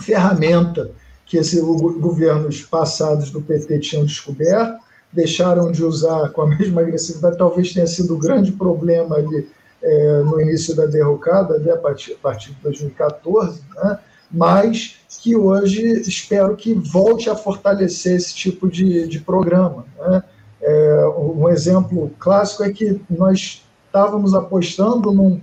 ferramenta 0.00 0.90
que 1.24 1.36
esses 1.36 1.60
governos 1.60 2.62
passados 2.62 3.30
do 3.30 3.40
PT 3.40 3.78
tinham 3.80 4.04
descoberto, 4.04 4.78
deixaram 5.12 5.70
de 5.70 5.84
usar 5.84 6.30
com 6.30 6.42
a 6.42 6.46
mesma 6.56 6.80
agressividade, 6.80 7.38
talvez 7.38 7.72
tenha 7.72 7.86
sido 7.86 8.14
o 8.14 8.18
grande 8.18 8.52
problema 8.52 9.16
ali 9.16 9.48
é, 9.82 10.22
no 10.22 10.40
início 10.40 10.74
da 10.74 10.86
derrocada, 10.86 11.58
né, 11.58 11.72
a, 11.72 11.76
partir, 11.76 12.14
a 12.14 12.16
partir 12.16 12.52
de 12.52 12.60
2014, 12.62 13.62
né, 13.76 13.98
mas 14.30 14.96
que 15.20 15.36
hoje 15.36 15.82
espero 16.00 16.56
que 16.56 16.74
volte 16.74 17.28
a 17.28 17.34
fortalecer 17.34 18.16
esse 18.16 18.34
tipo 18.34 18.68
de, 18.68 19.06
de 19.08 19.20
programa. 19.20 19.84
Né. 19.98 20.22
É, 20.60 21.06
um 21.16 21.48
exemplo 21.48 22.10
clássico 22.18 22.62
é 22.62 22.70
que 22.70 23.00
nós 23.08 23.64
estávamos 23.86 24.34
apostando 24.34 25.12
num 25.12 25.40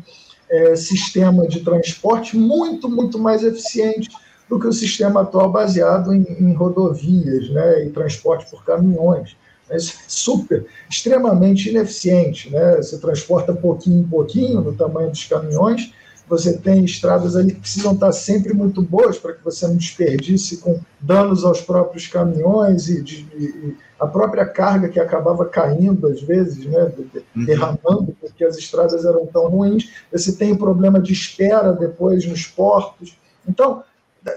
é, 0.49 0.75
sistema 0.75 1.47
de 1.47 1.61
transporte 1.61 2.37
muito, 2.37 2.89
muito 2.89 3.17
mais 3.17 3.43
eficiente 3.43 4.09
do 4.47 4.59
que 4.59 4.67
o 4.67 4.73
sistema 4.73 5.21
atual 5.21 5.51
baseado 5.51 6.13
em, 6.13 6.23
em 6.39 6.53
rodovias 6.53 7.49
né, 7.49 7.85
e 7.85 7.89
transporte 7.89 8.49
por 8.49 8.63
caminhões. 8.63 9.35
É 9.69 9.77
super, 9.79 10.65
extremamente 10.87 11.69
ineficiente. 11.69 12.51
Né? 12.51 12.77
Você 12.77 12.99
transporta 12.99 13.53
pouquinho 13.53 14.01
em 14.01 14.07
pouquinho 14.07 14.61
no 14.61 14.73
tamanho 14.73 15.09
dos 15.09 15.23
caminhões, 15.23 15.91
você 16.27 16.57
tem 16.57 16.83
estradas 16.83 17.35
ali 17.35 17.53
que 17.53 17.61
precisam 17.61 17.93
estar 17.93 18.11
sempre 18.11 18.53
muito 18.53 18.81
boas 18.81 19.17
para 19.17 19.33
que 19.33 19.43
você 19.43 19.67
não 19.67 19.75
desperdice 19.77 20.57
com 20.57 20.79
danos 20.99 21.43
aos 21.45 21.61
próprios 21.61 22.07
caminhões 22.07 22.89
e, 22.89 23.01
de, 23.01 23.27
e, 23.37 23.77
a 23.99 24.07
própria 24.07 24.45
carga 24.45 24.89
que 24.89 24.99
acabava 24.99 25.45
caindo 25.45 26.07
às 26.07 26.21
vezes, 26.21 26.65
né, 26.65 26.91
uhum. 27.35 27.45
derramando, 27.45 28.15
porque 28.19 28.43
as 28.43 28.57
estradas 28.57 29.05
eram 29.05 29.25
tão 29.27 29.47
ruins. 29.47 29.89
Você 30.11 30.33
tem 30.33 30.55
problema 30.55 30.99
de 30.99 31.13
espera 31.13 31.71
depois 31.71 32.25
nos 32.25 32.45
portos. 32.47 33.17
Então, 33.47 33.83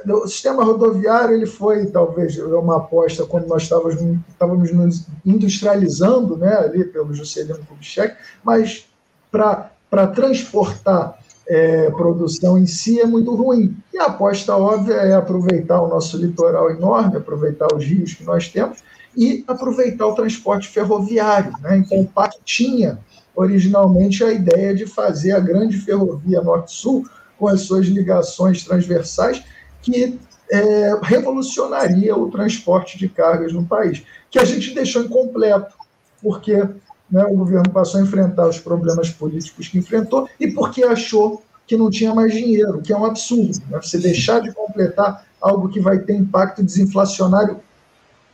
o 0.07 0.29
sistema 0.29 0.63
rodoviário 0.63 1.35
ele 1.35 1.47
foi 1.47 1.87
talvez 1.87 2.39
uma 2.39 2.77
aposta 2.77 3.25
quando 3.25 3.47
nós 3.47 3.63
estávamos, 3.63 3.97
estávamos 4.29 4.71
nos 4.73 5.07
industrializando, 5.25 6.37
né, 6.37 6.55
ali 6.59 6.85
pelo 6.85 7.15
Juscelino 7.15 7.65
Kubitschek, 7.67 8.15
mas 8.45 8.87
para 9.31 10.07
transportar 10.15 11.19
é, 11.49 11.91
produção 11.91 12.59
em 12.59 12.67
si 12.67 13.01
é 13.01 13.07
muito 13.07 13.35
ruim. 13.35 13.77
E 13.93 13.99
a 13.99 14.07
aposta 14.07 14.55
óbvia 14.57 14.95
é 14.95 15.15
aproveitar 15.15 15.81
o 15.81 15.89
nosso 15.89 16.17
litoral 16.19 16.71
enorme, 16.71 17.17
aproveitar 17.17 17.69
os 17.75 17.83
rios 17.83 18.13
que 18.13 18.23
nós 18.23 18.49
temos 18.49 18.79
e 19.17 19.45
aproveitar 19.49 20.07
o 20.07 20.15
transporte 20.15 20.69
ferroviário. 20.69 21.53
Né? 21.61 21.79
Então, 21.79 22.01
o 22.01 22.07
PAC 22.07 22.37
tinha 22.45 22.99
originalmente 23.35 24.23
a 24.23 24.33
ideia 24.33 24.75
de 24.75 24.87
fazer 24.87 25.33
a 25.33 25.41
grande 25.41 25.79
ferrovia 25.79 26.43
Norte-Sul 26.43 27.09
com 27.39 27.49
as 27.49 27.63
suas 27.63 27.87
ligações 27.87 28.65
transversais, 28.65 29.43
que 29.81 30.19
é, 30.51 30.99
revolucionaria 31.03 32.17
o 32.17 32.31
transporte 32.31 32.99
de 32.99 33.09
cargas 33.09 33.53
no 33.53 33.65
país, 33.65 34.03
que 34.31 34.39
a 34.39 34.45
gente 34.45 34.75
deixou 34.75 35.05
incompleto, 35.05 35.75
porque 36.21 36.69
né, 37.11 37.25
o 37.25 37.37
governo 37.37 37.71
passou 37.71 38.01
a 38.01 38.05
enfrentar 38.05 38.49
os 38.49 38.59
problemas 38.59 39.11
políticos 39.11 39.69
que 39.69 39.79
enfrentou 39.79 40.29
e 40.39 40.51
porque 40.51 40.83
achou 40.85 41.43
que 41.67 41.77
não 41.77 41.91
tinha 41.91 42.15
mais 42.15 42.33
dinheiro, 42.33 42.81
que 42.81 42.93
é 42.93 42.97
um 42.97 43.05
absurdo. 43.05 43.59
Né? 43.69 43.79
Você 43.83 43.99
deixar 43.99 44.41
de 44.41 44.53
completar 44.53 45.27
algo 45.41 45.69
que 45.69 45.81
vai 45.81 45.99
ter 45.99 46.15
impacto 46.15 46.63
desinflacionário 46.63 47.61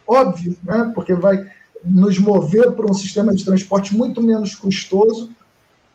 óbvio, 0.07 0.57
né? 0.63 0.93
porque 0.95 1.15
vai 1.15 1.45
nos 1.85 2.19
mover 2.19 2.73
para 2.73 2.91
um 2.91 2.95
sistema 2.95 3.35
de 3.35 3.45
transporte 3.45 3.95
muito 3.95 4.23
menos 4.23 4.55
custoso 4.55 5.31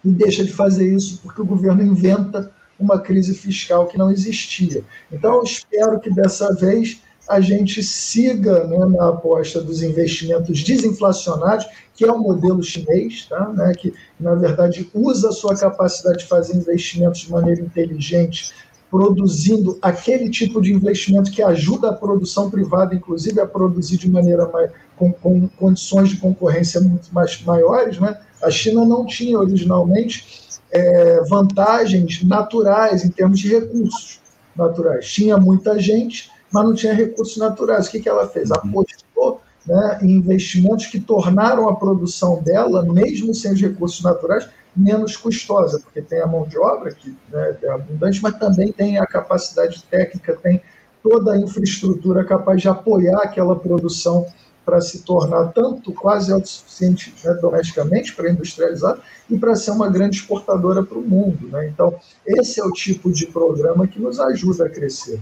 e 0.03 0.09
deixa 0.09 0.43
de 0.43 0.53
fazer 0.53 0.93
isso 0.93 1.19
porque 1.23 1.41
o 1.41 1.45
governo 1.45 1.81
inventa 1.81 2.51
uma 2.79 2.99
crise 2.99 3.33
fiscal 3.33 3.87
que 3.87 3.97
não 3.97 4.11
existia. 4.11 4.83
Então, 5.11 5.35
eu 5.35 5.43
espero 5.43 5.99
que 5.99 6.09
dessa 6.09 6.53
vez 6.55 7.01
a 7.29 7.39
gente 7.39 7.83
siga 7.83 8.63
né, 8.65 8.77
na 8.87 9.09
aposta 9.09 9.61
dos 9.61 9.83
investimentos 9.83 10.63
desinflacionários, 10.63 11.65
que 11.95 12.03
é 12.03 12.11
o 12.11 12.17
modelo 12.17 12.63
chinês, 12.63 13.27
tá? 13.29 13.49
né, 13.49 13.73
que, 13.77 13.93
na 14.19 14.33
verdade, 14.33 14.89
usa 14.93 15.29
a 15.29 15.31
sua 15.31 15.55
capacidade 15.55 16.19
de 16.19 16.25
fazer 16.25 16.55
investimentos 16.55 17.21
de 17.21 17.31
maneira 17.31 17.61
inteligente 17.61 18.51
produzindo 18.89 19.77
aquele 19.81 20.29
tipo 20.29 20.59
de 20.59 20.73
investimento 20.73 21.31
que 21.31 21.43
ajuda 21.43 21.89
a 21.89 21.93
produção 21.93 22.49
privada, 22.49 22.95
inclusive, 22.95 23.39
a 23.39 23.45
produzir 23.45 23.97
de 23.97 24.09
maneira 24.09 24.47
mais, 24.47 24.71
com, 24.97 25.11
com 25.11 25.47
condições 25.49 26.09
de 26.09 26.17
concorrência 26.17 26.81
muito 26.81 27.13
mais 27.13 27.39
maiores. 27.43 27.99
Né? 27.99 28.19
A 28.41 28.49
China 28.49 28.83
não 28.85 29.05
tinha 29.05 29.37
originalmente 29.37 30.49
é, 30.71 31.21
vantagens 31.29 32.23
naturais 32.23 33.05
em 33.05 33.09
termos 33.09 33.39
de 33.39 33.49
recursos 33.49 34.19
naturais. 34.55 35.07
Tinha 35.07 35.37
muita 35.37 35.79
gente, 35.79 36.31
mas 36.51 36.63
não 36.63 36.73
tinha 36.73 36.93
recursos 36.93 37.37
naturais. 37.37 37.87
O 37.87 37.91
que, 37.91 37.99
que 37.99 38.09
ela 38.09 38.27
fez? 38.27 38.51
Apostou 38.51 39.41
né, 39.65 39.99
em 40.01 40.11
investimentos 40.11 40.87
que 40.87 40.99
tornaram 40.99 41.69
a 41.69 41.75
produção 41.75 42.41
dela, 42.41 42.83
mesmo 42.83 43.33
sem 43.33 43.53
os 43.53 43.61
recursos 43.61 44.01
naturais, 44.03 44.49
menos 44.75 45.17
custosa, 45.17 45.79
porque 45.79 46.01
tem 46.01 46.21
a 46.21 46.27
mão 46.27 46.47
de 46.47 46.57
obra 46.57 46.93
que 46.93 47.15
né, 47.31 47.57
é 47.61 47.69
abundante, 47.69 48.21
mas 48.21 48.37
também 48.37 48.71
tem 48.71 48.97
a 48.97 49.05
capacidade 49.05 49.83
técnica, 49.83 50.37
tem 50.41 50.61
toda 51.03 51.33
a 51.33 51.37
infraestrutura 51.37 52.23
capaz 52.23 52.61
de 52.61 52.67
apoiar 52.67 53.19
aquela 53.23 53.55
produção 53.55 54.25
para 54.65 54.81
se 54.81 55.01
tornar 55.01 55.47
tanto 55.47 55.91
quase 55.91 56.31
autossuficiente 56.31 57.13
né, 57.23 57.33
domesticamente 57.41 58.15
para 58.15 58.29
industrializar 58.29 58.99
e 59.27 59.37
para 59.37 59.55
ser 59.55 59.71
uma 59.71 59.89
grande 59.89 60.17
exportadora 60.17 60.83
para 60.83 60.97
o 60.97 61.01
mundo. 61.01 61.47
Né? 61.47 61.69
Então, 61.69 61.99
esse 62.25 62.59
é 62.59 62.63
o 62.63 62.71
tipo 62.71 63.11
de 63.11 63.25
programa 63.25 63.87
que 63.87 63.99
nos 63.99 64.19
ajuda 64.19 64.65
a 64.65 64.69
crescer. 64.69 65.19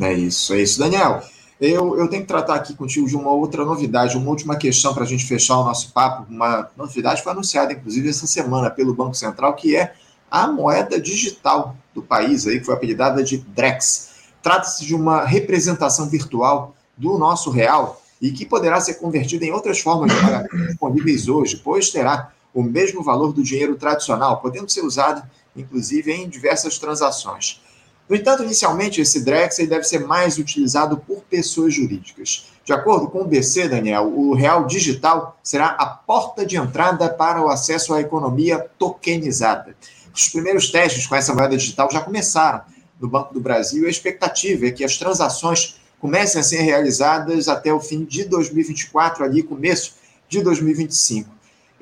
É 0.00 0.12
isso, 0.12 0.54
é 0.54 0.62
isso. 0.62 0.78
Daniel, 0.78 1.22
eu, 1.60 1.96
eu 1.96 2.08
tenho 2.08 2.22
que 2.22 2.28
tratar 2.28 2.56
aqui 2.56 2.74
contigo 2.74 3.06
de 3.06 3.14
uma 3.16 3.30
outra 3.30 3.64
novidade, 3.64 4.16
uma 4.16 4.30
última 4.30 4.56
questão 4.56 4.92
para 4.92 5.04
a 5.04 5.06
gente 5.06 5.24
fechar 5.24 5.58
o 5.58 5.64
nosso 5.64 5.92
papo. 5.92 6.26
Uma 6.28 6.68
novidade 6.76 7.22
foi 7.22 7.32
anunciada, 7.32 7.72
inclusive, 7.72 8.08
essa 8.08 8.26
semana 8.26 8.68
pelo 8.70 8.94
Banco 8.94 9.14
Central, 9.14 9.54
que 9.54 9.76
é 9.76 9.94
a 10.30 10.48
moeda 10.48 11.00
digital 11.00 11.76
do 11.94 12.02
país, 12.02 12.46
aí, 12.46 12.58
que 12.58 12.66
foi 12.66 12.74
apelidada 12.74 13.22
de 13.22 13.38
DREX. 13.38 14.10
Trata-se 14.42 14.84
de 14.84 14.94
uma 14.94 15.24
representação 15.24 16.08
virtual 16.08 16.74
do 16.96 17.16
nosso 17.16 17.50
real 17.50 18.02
e 18.20 18.32
que 18.32 18.46
poderá 18.46 18.80
ser 18.80 18.94
convertida 18.94 19.44
em 19.44 19.52
outras 19.52 19.78
formas 19.80 20.12
de 20.12 20.20
pagamento 20.20 20.66
disponíveis 20.66 21.28
hoje, 21.28 21.60
pois 21.62 21.90
terá 21.90 22.32
o 22.54 22.62
mesmo 22.62 23.02
valor 23.02 23.32
do 23.32 23.42
dinheiro 23.42 23.76
tradicional, 23.76 24.40
podendo 24.40 24.70
ser 24.70 24.82
usado, 24.82 25.22
inclusive, 25.56 26.12
em 26.12 26.28
diversas 26.28 26.78
transações. 26.78 27.60
No 28.08 28.16
entanto, 28.16 28.42
inicialmente, 28.42 29.00
esse 29.00 29.20
Drex 29.20 29.56
deve 29.58 29.84
ser 29.84 30.00
mais 30.00 30.36
utilizado 30.36 30.96
por 30.96 31.22
pessoas 31.22 31.74
jurídicas. 31.74 32.50
De 32.64 32.72
acordo 32.72 33.08
com 33.08 33.22
o 33.22 33.26
BC, 33.26 33.68
Daniel, 33.68 34.12
o 34.14 34.34
real 34.34 34.66
digital 34.66 35.38
será 35.42 35.68
a 35.68 35.86
porta 35.86 36.44
de 36.44 36.56
entrada 36.56 37.08
para 37.08 37.40
o 37.40 37.48
acesso 37.48 37.94
à 37.94 38.00
economia 38.00 38.66
tokenizada. 38.78 39.74
Os 40.14 40.28
primeiros 40.28 40.70
testes 40.70 41.06
com 41.06 41.16
essa 41.16 41.34
moeda 41.34 41.56
digital 41.56 41.90
já 41.90 42.00
começaram 42.00 42.62
no 43.00 43.08
Banco 43.08 43.32
do 43.34 43.40
Brasil 43.40 43.84
e 43.84 43.86
a 43.86 43.90
expectativa 43.90 44.66
é 44.66 44.70
que 44.70 44.84
as 44.84 44.96
transações 44.96 45.80
comecem 45.98 46.40
a 46.40 46.44
ser 46.44 46.60
realizadas 46.60 47.48
até 47.48 47.72
o 47.72 47.80
fim 47.80 48.04
de 48.04 48.24
2024, 48.24 49.24
ali 49.24 49.42
começo 49.42 49.94
de 50.28 50.42
2025. 50.42 51.30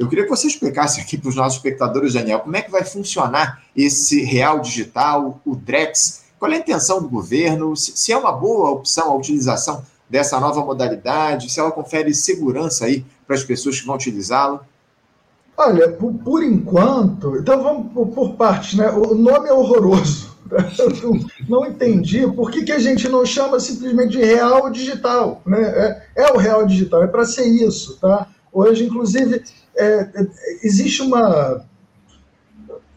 Eu 0.00 0.08
queria 0.08 0.24
que 0.24 0.30
você 0.30 0.46
explicasse 0.46 0.98
aqui 0.98 1.18
para 1.18 1.28
os 1.28 1.36
nossos 1.36 1.58
espectadores, 1.58 2.14
Daniel, 2.14 2.40
como 2.40 2.56
é 2.56 2.62
que 2.62 2.70
vai 2.70 2.82
funcionar 2.82 3.62
esse 3.76 4.24
real 4.24 4.58
digital, 4.58 5.38
o 5.44 5.54
DREX, 5.54 6.22
qual 6.38 6.50
é 6.50 6.54
a 6.54 6.58
intenção 6.58 7.02
do 7.02 7.08
governo, 7.08 7.76
se 7.76 8.10
é 8.10 8.16
uma 8.16 8.32
boa 8.32 8.70
opção 8.70 9.10
a 9.10 9.14
utilização 9.14 9.84
dessa 10.08 10.40
nova 10.40 10.64
modalidade, 10.64 11.52
se 11.52 11.60
ela 11.60 11.70
confere 11.70 12.14
segurança 12.14 12.86
aí 12.86 13.04
para 13.26 13.36
as 13.36 13.44
pessoas 13.44 13.78
que 13.78 13.86
vão 13.86 13.94
utilizá-lo. 13.94 14.60
Olha, 15.54 15.92
por, 15.92 16.14
por, 16.14 16.42
enquanto, 16.42 17.36
então 17.36 17.62
vamos 17.62 17.92
por, 17.92 18.06
por 18.06 18.36
partes, 18.36 18.78
né? 18.78 18.90
O 18.90 19.14
nome 19.14 19.50
é 19.50 19.52
horroroso. 19.52 20.34
Eu 20.50 21.20
não 21.46 21.66
entendi 21.66 22.26
por 22.32 22.50
que, 22.50 22.64
que 22.64 22.72
a 22.72 22.78
gente 22.78 23.06
não 23.06 23.26
chama 23.26 23.60
simplesmente 23.60 24.12
de 24.12 24.24
real 24.24 24.70
digital. 24.70 25.42
Né? 25.44 25.60
É, 25.60 26.22
é 26.22 26.32
o 26.32 26.38
real 26.38 26.66
digital, 26.66 27.02
é 27.02 27.06
para 27.06 27.26
ser 27.26 27.44
isso. 27.44 27.98
Tá? 28.00 28.26
Hoje, 28.50 28.84
inclusive, 28.84 29.44
é, 29.80 30.10
é, 30.14 30.26
existe 30.62 31.02
uma, 31.02 31.64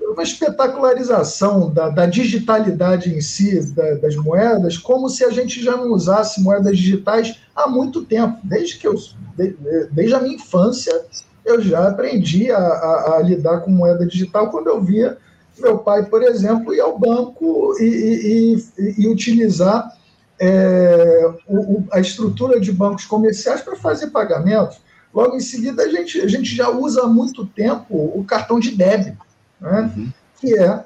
uma 0.02 0.24
espetacularização 0.24 1.72
da, 1.72 1.90
da 1.90 2.06
digitalidade 2.06 3.14
em 3.14 3.22
si, 3.22 3.60
da, 3.74 3.96
das 3.96 4.16
moedas, 4.16 4.78
como 4.78 5.10
se 5.10 5.24
a 5.24 5.30
gente 5.30 5.64
já 5.64 5.78
não 5.78 5.92
usasse 5.92 6.42
moedas 6.42 6.78
digitais 6.78 7.40
há 7.56 7.68
muito 7.68 8.04
tempo. 8.06 8.38
Desde, 8.44 8.78
que 8.78 8.88
eu, 8.88 8.96
de, 9.38 9.56
desde 9.92 10.16
a 10.16 10.20
minha 10.20 10.36
infância, 10.36 11.06
eu 11.46 11.62
já 11.62 11.88
aprendi 11.88 12.52
a, 12.52 12.58
a, 12.58 13.18
a 13.18 13.22
lidar 13.22 13.60
com 13.60 13.72
moeda 13.72 14.06
digital 14.06 14.50
quando 14.50 14.68
eu 14.68 14.82
via 14.82 15.18
meu 15.60 15.78
pai, 15.80 16.06
por 16.06 16.24
exemplo, 16.24 16.74
ir 16.74 16.80
ao 16.80 16.98
banco 16.98 17.76
e, 17.80 17.84
e, 17.86 18.56
e, 18.78 19.02
e 19.04 19.08
utilizar 19.08 19.96
é, 20.40 21.32
o, 21.48 21.84
a 21.92 22.00
estrutura 22.00 22.60
de 22.60 22.72
bancos 22.72 23.06
comerciais 23.06 23.62
para 23.62 23.76
fazer 23.76 24.08
pagamentos. 24.08 24.82
Logo 25.14 25.36
em 25.36 25.40
seguida, 25.40 25.84
a 25.84 25.90
gente, 25.90 26.20
a 26.22 26.28
gente 26.28 26.56
já 26.56 26.70
usa 26.70 27.04
há 27.04 27.08
muito 27.08 27.46
tempo 27.46 27.96
o 28.16 28.24
cartão 28.24 28.60
de 28.60 28.72
débito, 28.72 29.24
né? 29.62 29.94
Uhum. 29.96 30.10
que 30.40 30.58
é 30.58 30.84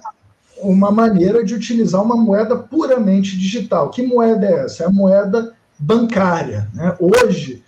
uma 0.61 0.91
maneira 0.91 1.43
de 1.43 1.53
utilizar 1.53 2.03
uma 2.03 2.15
moeda 2.15 2.55
puramente 2.55 3.37
digital. 3.37 3.89
Que 3.89 4.05
moeda 4.05 4.45
é 4.45 4.65
essa? 4.65 4.83
É 4.83 4.87
a 4.87 4.91
moeda 4.91 5.53
bancária. 5.79 6.67
Né? 6.73 6.95
Hoje, 6.99 7.63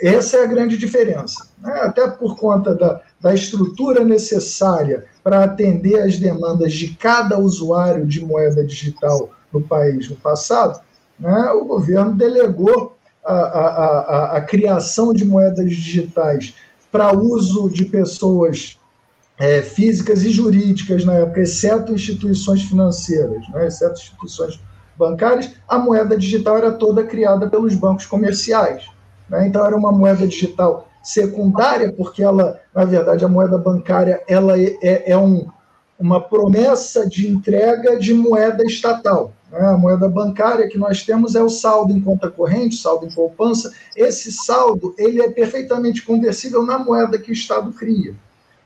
essa 0.00 0.38
é 0.38 0.44
a 0.44 0.46
grande 0.46 0.76
diferença. 0.76 1.48
Né? 1.58 1.72
Até 1.82 2.08
por 2.08 2.36
conta 2.36 2.74
da, 2.74 3.00
da 3.20 3.34
estrutura 3.34 4.04
necessária 4.04 5.06
para 5.22 5.44
atender 5.44 6.00
às 6.00 6.18
demandas 6.18 6.72
de 6.72 6.94
cada 6.94 7.38
usuário 7.38 8.06
de 8.06 8.24
moeda 8.24 8.64
digital 8.64 9.30
no 9.52 9.60
país 9.60 10.08
no 10.08 10.16
passado, 10.16 10.80
né, 11.18 11.50
o 11.50 11.64
governo 11.64 12.14
delegou 12.14 12.89
a, 13.24 13.34
a, 13.34 13.98
a, 13.98 14.36
a 14.36 14.40
criação 14.40 15.12
de 15.12 15.24
moedas 15.24 15.70
digitais 15.70 16.54
para 16.90 17.16
uso 17.16 17.68
de 17.68 17.84
pessoas 17.84 18.78
é, 19.38 19.62
físicas 19.62 20.22
e 20.22 20.30
jurídicas 20.30 21.04
na 21.04 21.14
época, 21.14 21.40
exceto 21.40 21.94
instituições 21.94 22.62
financeiras, 22.62 23.48
né, 23.48 23.66
exceto 23.66 23.98
instituições 23.98 24.60
bancárias, 24.98 25.52
a 25.66 25.78
moeda 25.78 26.16
digital 26.16 26.58
era 26.58 26.72
toda 26.72 27.04
criada 27.04 27.48
pelos 27.48 27.74
bancos 27.74 28.04
comerciais. 28.04 28.84
Né, 29.30 29.46
então, 29.46 29.64
era 29.64 29.74
uma 29.74 29.90
moeda 29.90 30.26
digital 30.26 30.88
secundária, 31.02 31.90
porque 31.92 32.22
ela, 32.22 32.60
na 32.74 32.84
verdade, 32.84 33.24
a 33.24 33.28
moeda 33.28 33.56
bancária 33.56 34.22
ela 34.28 34.60
é, 34.60 34.76
é, 34.82 35.12
é 35.12 35.16
um, 35.16 35.48
uma 35.98 36.20
promessa 36.20 37.08
de 37.08 37.26
entrega 37.26 37.98
de 37.98 38.12
moeda 38.12 38.62
estatal. 38.64 39.32
Né? 39.50 39.60
A 39.60 39.76
moeda 39.76 40.08
bancária 40.08 40.68
que 40.68 40.78
nós 40.78 41.02
temos 41.02 41.34
é 41.34 41.42
o 41.42 41.48
saldo 41.48 41.92
em 41.92 42.00
conta 42.00 42.30
corrente, 42.30 42.76
saldo 42.76 43.06
em 43.06 43.10
poupança. 43.10 43.72
Esse 43.96 44.30
saldo 44.30 44.94
ele 44.96 45.20
é 45.20 45.30
perfeitamente 45.30 46.02
conversível 46.02 46.64
na 46.64 46.78
moeda 46.78 47.18
que 47.18 47.30
o 47.30 47.34
Estado 47.34 47.72
cria. 47.72 48.14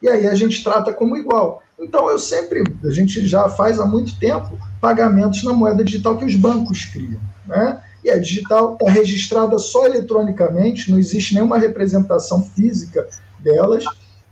E 0.02 0.08
aí 0.08 0.26
a 0.26 0.34
gente 0.34 0.62
trata 0.62 0.92
como 0.92 1.16
igual. 1.16 1.62
Então 1.78 2.08
eu 2.10 2.18
sempre, 2.18 2.62
a 2.84 2.90
gente 2.90 3.26
já 3.26 3.48
faz 3.48 3.80
há 3.80 3.86
muito 3.86 4.18
tempo 4.18 4.58
pagamentos 4.80 5.42
na 5.42 5.52
moeda 5.52 5.82
digital 5.82 6.16
que 6.16 6.24
os 6.24 6.36
bancos 6.36 6.84
criam. 6.84 7.20
Né? 7.46 7.80
E 8.04 8.10
a 8.10 8.18
digital 8.18 8.74
está 8.74 8.90
registrada 8.90 9.58
só 9.58 9.86
eletronicamente, 9.86 10.90
não 10.90 10.98
existe 10.98 11.34
nenhuma 11.34 11.58
representação 11.58 12.42
física 12.42 13.08
delas. 13.40 13.84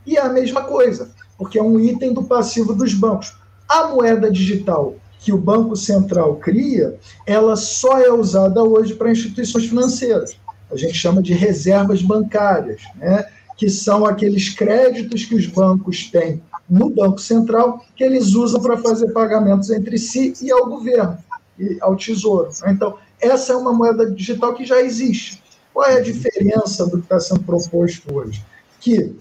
E 0.05 0.17
é 0.17 0.21
a 0.21 0.29
mesma 0.29 0.63
coisa, 0.63 1.09
porque 1.37 1.57
é 1.57 1.63
um 1.63 1.79
item 1.79 2.13
do 2.13 2.23
passivo 2.23 2.73
dos 2.73 2.93
bancos. 2.93 3.35
A 3.67 3.87
moeda 3.87 4.29
digital 4.29 4.95
que 5.23 5.31
o 5.31 5.37
Banco 5.37 5.75
Central 5.75 6.35
cria, 6.35 6.99
ela 7.25 7.55
só 7.55 7.97
é 7.97 8.11
usada 8.11 8.61
hoje 8.61 8.93
para 8.93 9.11
instituições 9.11 9.65
financeiras. 9.65 10.37
A 10.69 10.75
gente 10.75 10.95
chama 10.95 11.21
de 11.21 11.33
reservas 11.33 12.01
bancárias, 12.01 12.81
né? 12.95 13.25
que 13.55 13.69
são 13.69 14.05
aqueles 14.05 14.49
créditos 14.49 15.23
que 15.23 15.35
os 15.35 15.45
bancos 15.45 16.09
têm 16.11 16.41
no 16.69 16.89
Banco 16.89 17.19
Central, 17.19 17.85
que 17.95 18.03
eles 18.03 18.33
usam 18.33 18.61
para 18.61 18.77
fazer 18.77 19.13
pagamentos 19.13 19.69
entre 19.69 19.97
si 19.97 20.33
e 20.41 20.51
ao 20.51 20.67
governo, 20.67 21.17
e 21.57 21.77
ao 21.79 21.95
Tesouro. 21.95 22.49
Então, 22.67 22.97
essa 23.21 23.53
é 23.53 23.55
uma 23.55 23.71
moeda 23.71 24.09
digital 24.11 24.53
que 24.53 24.65
já 24.65 24.81
existe. 24.81 25.41
Qual 25.73 25.87
é 25.87 25.97
a 25.97 26.01
diferença 26.01 26.85
do 26.85 26.97
que 26.97 27.05
está 27.05 27.19
sendo 27.19 27.43
proposto 27.43 28.13
hoje? 28.13 28.43
Que, 28.81 29.15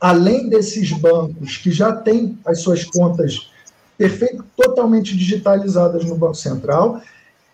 além 0.00 0.50
desses 0.50 0.92
bancos 0.92 1.56
que 1.56 1.70
já 1.70 1.92
têm 1.92 2.38
as 2.44 2.60
suas 2.60 2.84
contas 2.84 3.49
perfeito, 4.00 4.42
totalmente 4.56 5.14
digitalizadas 5.14 6.06
no 6.06 6.16
Banco 6.16 6.34
Central, 6.34 7.02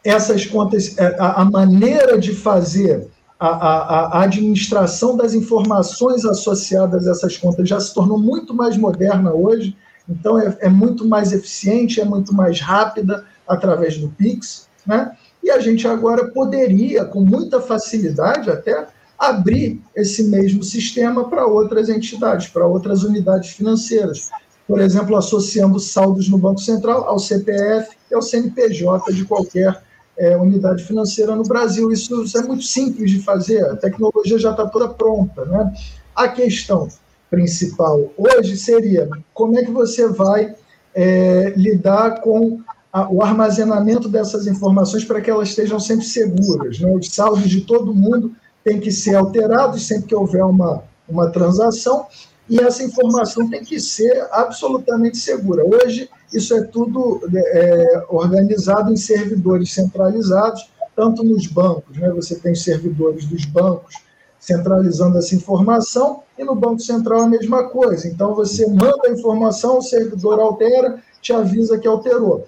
essas 0.05 0.47
contas, 0.47 0.97
é, 0.97 1.17
a, 1.19 1.43
a 1.43 1.45
maneira 1.45 2.17
de 2.17 2.33
fazer 2.33 3.09
a, 3.37 3.49
a, 3.49 4.19
a, 4.19 4.23
administração 4.23 5.17
das 5.17 5.35
informações 5.35 6.25
associadas 6.25 7.09
a 7.09 7.11
essas 7.11 7.37
contas 7.37 7.69
já 7.69 7.81
se 7.81 7.93
tornou 7.93 8.17
muito 8.17 8.55
mais 8.55 8.77
moderna 8.77 9.33
hoje, 9.35 9.77
então 10.09 10.39
é, 10.39 10.57
é 10.61 10.69
muito 10.69 11.05
mais 11.05 11.33
eficiente, 11.33 12.01
é 12.01 12.05
muito 12.05 12.33
mais 12.33 12.61
rápida 12.61 13.25
através 13.49 13.99
do 13.99 14.09
Pix, 14.11 14.69
né? 14.87 15.17
E 15.43 15.51
a 15.51 15.59
gente 15.59 15.89
agora 15.89 16.29
poderia, 16.29 17.05
com 17.05 17.23
muita 17.23 17.61
facilidade 17.61 18.49
até, 18.49 18.87
abrir 19.19 19.83
esse 19.97 20.23
mesmo 20.29 20.63
sistema 20.63 21.29
para 21.29 21.45
outras 21.45 21.89
entidades, 21.89 22.47
para 22.47 22.67
outras 22.67 23.03
unidades 23.03 23.51
financeiras. 23.51 24.31
Por 24.67 24.81
exemplo, 24.81 25.17
associando 25.17 25.79
saldos 25.79 26.29
no 26.29 26.39
Banco 26.39 26.61
Central 26.61 27.05
ao 27.09 27.19
CPF 27.19 27.97
e 28.11 28.15
ao 28.15 28.23
CNPJ 28.23 29.13
de 29.13 29.25
qualquer 29.25 29.81
é, 30.19 30.37
unidade 30.37 30.83
financeira 30.83 31.37
no 31.37 31.43
Brasil. 31.43 31.93
Isso, 31.93 32.23
isso, 32.23 32.39
é 32.39 32.43
muito 32.43 32.65
simples 32.65 33.11
de 33.11 33.21
fazer, 33.21 33.65
a 33.65 33.77
tecnologia 33.77 34.39
já 34.39 34.51
está 34.51 34.67
toda 34.67 34.89
pronta. 34.89 35.45
Né? 35.45 35.73
A 36.15 36.29
questão 36.29 36.89
principal 37.31 38.13
hoje 38.17 38.57
seria 38.57 39.09
como 39.35 39.59
é 39.59 39.65
que 39.65 39.71
você 39.71 40.09
vai 40.09 40.55
é, 40.95 41.53
lidar 41.57 42.21
com 42.21 42.61
a, 42.93 43.13
o 43.13 43.23
armazenamento 43.23 44.09
dessas 44.09 44.47
informações 44.47 45.05
para 45.05 45.21
que 45.21 45.31
elas 45.31 45.51
estejam 45.51 45.79
sempre 45.79 46.07
seguras. 46.07 46.81
Né? 46.81 46.91
Os 46.91 47.09
saldos 47.09 47.49
de 47.49 47.61
todo 47.61 47.95
mundo 47.95 48.33
têm 48.65 48.81
que 48.81 48.91
ser 48.91 49.15
alterados 49.15 49.87
sempre 49.87 50.09
que 50.09 50.15
houver 50.15 50.45
uma, 50.45 50.83
uma 51.09 51.31
transação, 51.31 52.07
e 52.49 52.61
essa 52.61 52.83
informação 52.85 53.49
tem 53.51 53.65
que 53.65 53.81
ser 53.81 54.27
absolutamente 54.31 55.17
segura. 55.17 55.65
Hoje, 55.65 56.09
isso 56.33 56.55
é 56.55 56.63
tudo 56.63 57.21
é, 57.35 58.05
organizado 58.09 58.93
em 58.93 58.97
servidores 58.97 59.73
centralizados, 59.73 60.71
tanto 60.95 61.25
nos 61.25 61.47
bancos, 61.47 61.97
né? 61.99 62.11
você 62.11 62.37
tem 62.37 62.55
servidores 62.55 63.27
dos 63.27 63.45
bancos 63.45 63.95
centralizando 64.39 65.19
essa 65.19 65.35
informação, 65.35 66.23
e 66.39 66.45
no 66.45 66.55
Banco 66.55 66.79
Central 66.81 67.23
a 67.23 67.29
mesma 67.29 67.69
coisa. 67.69 68.07
Então, 68.07 68.35
você 68.35 68.67
manda 68.69 69.09
a 69.09 69.11
informação, 69.11 69.79
o 69.79 69.83
servidor 69.83 70.39
altera, 70.39 71.03
te 71.21 71.33
avisa 71.33 71.79
que 71.79 71.89
alterou. 71.89 72.45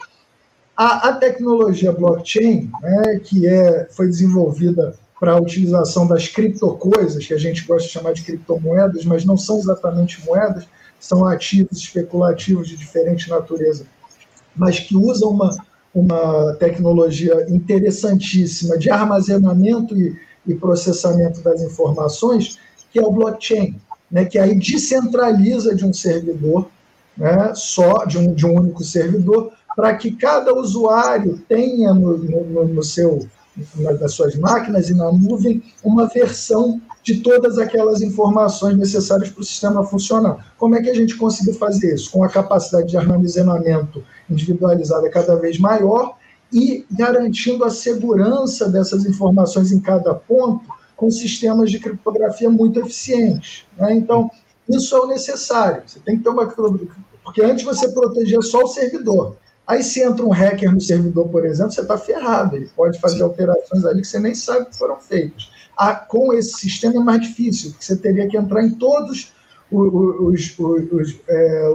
A, 0.77 1.09
a 1.09 1.13
tecnologia 1.15 1.91
blockchain, 1.91 2.71
né, 2.81 3.21
que 3.25 3.49
é, 3.49 3.89
foi 3.91 4.07
desenvolvida 4.07 4.95
para 5.19 5.33
a 5.33 5.41
utilização 5.41 6.07
das 6.07 6.29
criptocoisas, 6.29 7.27
que 7.27 7.35
a 7.35 7.39
gente 7.39 7.65
gosta 7.65 7.87
de 7.87 7.93
chamar 7.93 8.13
de 8.13 8.23
criptomoedas, 8.23 9.05
mas 9.05 9.25
não 9.25 9.37
são 9.37 9.59
exatamente 9.59 10.25
moedas, 10.25 10.67
são 11.01 11.27
ativos 11.27 11.79
especulativos 11.79 12.69
de 12.69 12.77
diferente 12.77 13.29
natureza, 13.29 13.85
mas 14.55 14.79
que 14.79 14.97
usam 14.97 15.31
uma, 15.31 15.57
uma 15.95 16.55
tecnologia 16.55 17.47
interessantíssima 17.49 18.79
de 18.79 18.91
armazenamento 18.91 19.97
e, 19.97 20.17
e 20.47 20.55
processamento 20.55 21.41
das 21.41 21.63
informações, 21.63 22.59
que 22.93 22.99
é 22.99 23.03
o 23.03 23.11
blockchain, 23.11 23.81
né, 24.11 24.25
que 24.25 24.39
aí 24.39 24.55
descentraliza 24.55 25.75
de 25.75 25.85
um 25.85 25.93
servidor, 25.93 26.69
né, 27.17 27.53
só 27.55 28.05
de 28.05 28.19
um, 28.19 28.33
de 28.33 28.47
um 28.47 28.55
único 28.55 28.85
servidor, 28.85 29.53
para 29.77 29.95
que 29.95 30.13
cada 30.13 30.55
usuário 30.55 31.39
tenha 31.49 31.93
no, 31.93 32.19
no, 32.19 32.69
no 32.69 32.83
seu 32.83 33.29
nas 34.01 34.13
suas 34.13 34.35
máquinas 34.37 34.91
e 34.91 34.95
na 34.95 35.11
nuvem 35.13 35.63
uma 35.83 36.07
versão 36.07 36.81
de 37.03 37.21
todas 37.21 37.59
aquelas 37.59 38.03
informações 38.03 38.77
necessárias 38.77 39.31
para 39.31 39.41
o 39.41 39.45
sistema 39.45 39.85
funcionar. 39.85 40.55
Como 40.59 40.77
é 40.77 40.83
que 40.83 40.91
a 40.91 40.95
gente 40.95 41.17
conseguiu 41.17 41.55
fazer 41.55 41.95
isso? 41.95 42.11
Com 42.11 42.23
a 42.23 42.29
capacidade 42.29 42.89
de 42.89 42.97
armazenamento 42.97 44.05
individualizada 44.31 45.11
cada 45.11 45.37
vez 45.37 45.59
maior 45.59 46.17
e 46.53 46.87
garantindo 46.91 47.65
a 47.65 47.71
segurança 47.71 48.69
dessas 48.69 49.05
informações 49.05 49.73
em 49.73 49.81
cada 49.81 50.15
ponto 50.15 50.65
com 50.97 51.11
sistemas 51.11 51.71
de 51.71 51.79
criptografia 51.79 52.51
muito 52.51 52.81
eficientes. 52.81 53.65
Né? 53.77 53.95
Então, 53.95 54.31
isso 54.69 54.95
é 54.97 55.01
o 55.01 55.07
necessário. 55.07 55.83
Você 55.87 56.01
tem 56.01 56.19
que 56.19 56.25
ter 56.25 56.29
uma. 56.29 56.47
Porque 57.25 57.43
antes 57.43 57.65
você 57.65 57.89
protegia 57.89 58.41
só 58.43 58.65
o 58.65 58.69
servidor. 58.69 59.37
Aí 59.69 59.83
se 59.83 60.03
entra 60.03 60.25
um 60.25 60.31
hacker 60.31 60.73
no 60.73 60.81
servidor, 60.81 61.29
por 61.29 61.45
exemplo, 61.45 61.73
você 61.73 61.83
está 61.83 61.99
ferrado. 61.99 62.57
Ele 62.57 62.71
pode 62.75 62.99
fazer 62.99 63.19
Sim. 63.19 63.25
alterações 63.25 63.85
ali 63.85 64.01
que 64.01 64.09
você 64.09 64.19
nem 64.19 64.35
sabe 64.35 64.71
que 64.71 64.79
foram 64.79 64.97
feitas. 64.97 65.51
Ah, 65.77 65.95
com 65.95 66.33
esse 66.33 66.59
sistema 66.59 66.97
é 66.97 67.05
mais 67.05 67.21
difícil, 67.21 67.71
porque 67.71 67.85
você 67.85 67.95
teria 67.95 68.27
que 68.27 68.39
entrar 68.39 68.65
em 68.65 68.71
todos 68.71 69.35
os, 69.71 69.93
os, 69.93 70.59
os, 70.59 71.21
é, 71.29 71.69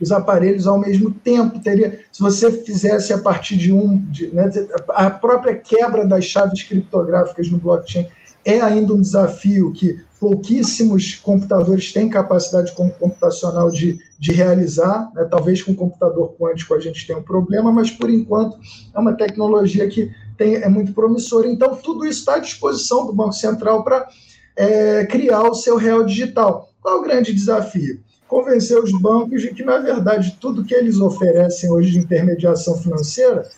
os 0.00 0.10
aparelhos 0.10 0.66
ao 0.66 0.80
mesmo 0.80 1.12
tempo. 1.12 1.60
Teria, 1.60 2.00
se 2.10 2.20
você 2.20 2.50
fizesse 2.50 3.12
a 3.12 3.18
partir 3.18 3.56
de 3.56 3.72
um. 3.72 3.98
De, 4.10 4.26
né, 4.34 4.50
a 4.88 5.08
própria 5.08 5.54
quebra 5.54 6.04
das 6.04 6.24
chaves 6.24 6.64
criptográficas 6.64 7.48
no 7.48 7.58
blockchain 7.58 8.08
é 8.44 8.60
ainda 8.60 8.92
um 8.92 9.00
desafio 9.00 9.72
que 9.72 10.00
pouquíssimos 10.18 11.14
computadores 11.14 11.92
têm 11.92 12.08
capacidade 12.08 12.72
computacional 12.72 13.70
de, 13.70 13.98
de 14.18 14.32
realizar. 14.32 15.10
Né? 15.14 15.24
Talvez 15.30 15.62
com 15.62 15.74
computador 15.74 16.34
quântico 16.38 16.74
a 16.74 16.80
gente 16.80 17.06
tenha 17.06 17.18
um 17.18 17.22
problema, 17.22 17.72
mas 17.72 17.90
por 17.90 18.10
enquanto 18.10 18.58
é 18.94 18.98
uma 18.98 19.12
tecnologia 19.12 19.88
que 19.88 20.10
tem, 20.36 20.56
é 20.56 20.68
muito 20.68 20.92
promissora. 20.92 21.48
Então, 21.48 21.76
tudo 21.76 22.04
isso 22.04 22.20
está 22.20 22.34
à 22.34 22.38
disposição 22.38 23.06
do 23.06 23.12
Banco 23.12 23.32
Central 23.32 23.84
para 23.84 24.08
é, 24.56 25.06
criar 25.06 25.42
o 25.42 25.54
seu 25.54 25.76
real 25.76 26.04
digital. 26.04 26.68
Qual 26.82 26.96
é 26.96 26.98
o 26.98 27.02
grande 27.02 27.32
desafio? 27.32 28.00
Convencer 28.26 28.78
os 28.78 28.92
bancos 28.92 29.42
de 29.42 29.54
que, 29.54 29.64
na 29.64 29.78
verdade, 29.78 30.36
tudo 30.40 30.64
que 30.64 30.74
eles 30.74 31.00
oferecem 31.00 31.70
hoje 31.70 31.92
de 31.92 31.98
intermediação 31.98 32.76
financeira 32.76 33.48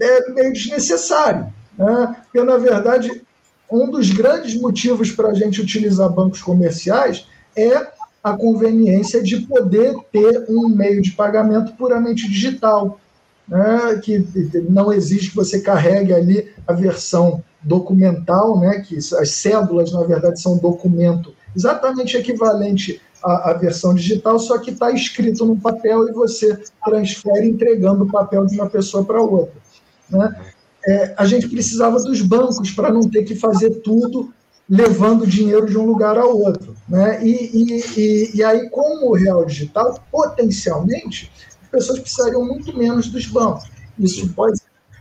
é 0.00 0.30
meio 0.30 0.52
desnecessário. 0.52 1.52
Né? 1.76 2.16
Porque, 2.24 2.42
na 2.42 2.56
verdade, 2.56 3.22
um 3.70 3.90
dos 3.90 4.10
grandes 4.10 4.60
motivos 4.60 5.12
para 5.12 5.28
a 5.28 5.34
gente 5.34 5.60
utilizar 5.60 6.10
bancos 6.10 6.42
comerciais 6.42 7.26
é 7.56 7.88
a 8.22 8.36
conveniência 8.36 9.22
de 9.22 9.38
poder 9.38 9.94
ter 10.12 10.44
um 10.48 10.68
meio 10.68 11.00
de 11.00 11.12
pagamento 11.12 11.72
puramente 11.76 12.28
digital, 12.28 13.00
né, 13.48 14.00
que 14.02 14.24
não 14.68 14.92
exige 14.92 15.30
que 15.30 15.36
você 15.36 15.60
carregue 15.60 16.12
ali 16.12 16.52
a 16.66 16.72
versão 16.72 17.42
documental, 17.62 18.58
né, 18.60 18.80
que 18.80 18.96
as 18.96 19.30
cédulas, 19.30 19.92
na 19.92 20.02
verdade, 20.02 20.40
são 20.40 20.58
documento 20.58 21.34
exatamente 21.56 22.16
equivalente 22.16 23.00
à, 23.22 23.50
à 23.50 23.54
versão 23.54 23.94
digital, 23.94 24.38
só 24.38 24.58
que 24.58 24.70
está 24.70 24.90
escrito 24.90 25.44
no 25.44 25.56
papel 25.56 26.08
e 26.08 26.12
você 26.12 26.58
transfere 26.84 27.48
entregando 27.48 28.04
o 28.04 28.10
papel 28.10 28.46
de 28.46 28.54
uma 28.54 28.68
pessoa 28.68 29.04
para 29.04 29.20
outra. 29.20 29.60
Né? 30.08 30.52
É, 30.86 31.14
a 31.16 31.24
gente 31.26 31.48
precisava 31.48 32.00
dos 32.02 32.20
bancos 32.22 32.70
para 32.70 32.92
não 32.92 33.02
ter 33.02 33.24
que 33.24 33.34
fazer 33.34 33.70
tudo 33.82 34.32
levando 34.68 35.26
dinheiro 35.26 35.66
de 35.66 35.76
um 35.76 35.84
lugar 35.84 36.16
ao 36.16 36.38
outro. 36.38 36.76
Né? 36.88 37.24
E, 37.24 37.82
e, 37.96 38.36
e, 38.36 38.44
aí, 38.44 38.70
com 38.70 39.08
o 39.08 39.14
real 39.14 39.44
digital, 39.44 39.98
potencialmente, 40.12 41.30
as 41.62 41.68
pessoas 41.68 41.98
precisariam 41.98 42.44
muito 42.44 42.76
menos 42.76 43.08
dos 43.08 43.26
bancos. 43.26 43.68
Isso 43.98 44.32
pode 44.32 44.60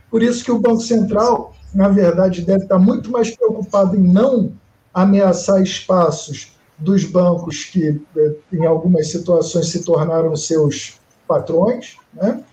por 0.10 0.24
isso 0.24 0.44
que 0.44 0.52
o 0.52 0.60
Banco 0.60 0.82
Central, 0.82 1.54
na 1.74 1.88
verdade, 1.88 2.42
deve 2.42 2.64
estar 2.64 2.80
muito 2.80 3.12
mais 3.12 3.36
preocupado 3.36 3.96
em 3.96 4.02
não 4.02 4.52
ameaçar 4.94 5.62
espaços 5.62 6.54
dos 6.78 7.04
bancos 7.04 7.66
que, 7.66 8.02
é, 8.18 8.36
em 8.52 8.66
algumas 8.66 9.10
situações, 9.12 9.70
se 9.70 9.84
tornaram 9.84 10.36
seus 10.36 11.00
patrões, 11.28 11.96
né? 12.14 12.44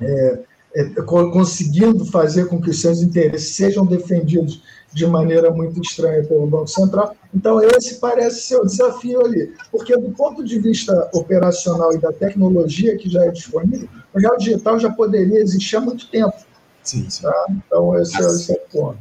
É, 0.00 0.38
é, 0.74 0.84
conseguindo 1.02 2.04
fazer 2.06 2.46
com 2.46 2.60
que 2.60 2.70
os 2.70 2.80
seus 2.80 3.02
interesses 3.02 3.54
sejam 3.54 3.84
defendidos 3.84 4.62
de 4.92 5.06
maneira 5.06 5.50
muito 5.50 5.80
estranha 5.80 6.22
pelo 6.24 6.46
Banco 6.46 6.66
Central. 6.66 7.14
Então, 7.34 7.60
esse 7.62 7.96
parece 7.96 8.42
ser 8.42 8.56
o 8.56 8.66
desafio 8.66 9.24
ali, 9.24 9.54
porque 9.70 9.96
do 9.96 10.10
ponto 10.10 10.44
de 10.44 10.58
vista 10.58 11.10
operacional 11.14 11.94
e 11.94 11.98
da 11.98 12.12
tecnologia 12.12 12.96
que 12.96 13.08
já 13.08 13.24
é 13.24 13.30
disponível, 13.30 13.88
o 14.14 14.18
real 14.18 14.36
digital 14.36 14.78
já 14.78 14.90
poderia 14.90 15.40
existir 15.40 15.76
há 15.76 15.80
muito 15.80 16.08
tempo. 16.10 16.36
Sim, 16.82 17.08
sim. 17.08 17.22
Tá? 17.22 17.46
Então, 17.50 17.98
esse, 17.98 18.16
é, 18.16 18.26
esse 18.26 18.52
é 18.52 18.54
o 18.54 18.70
ponto. 18.70 18.98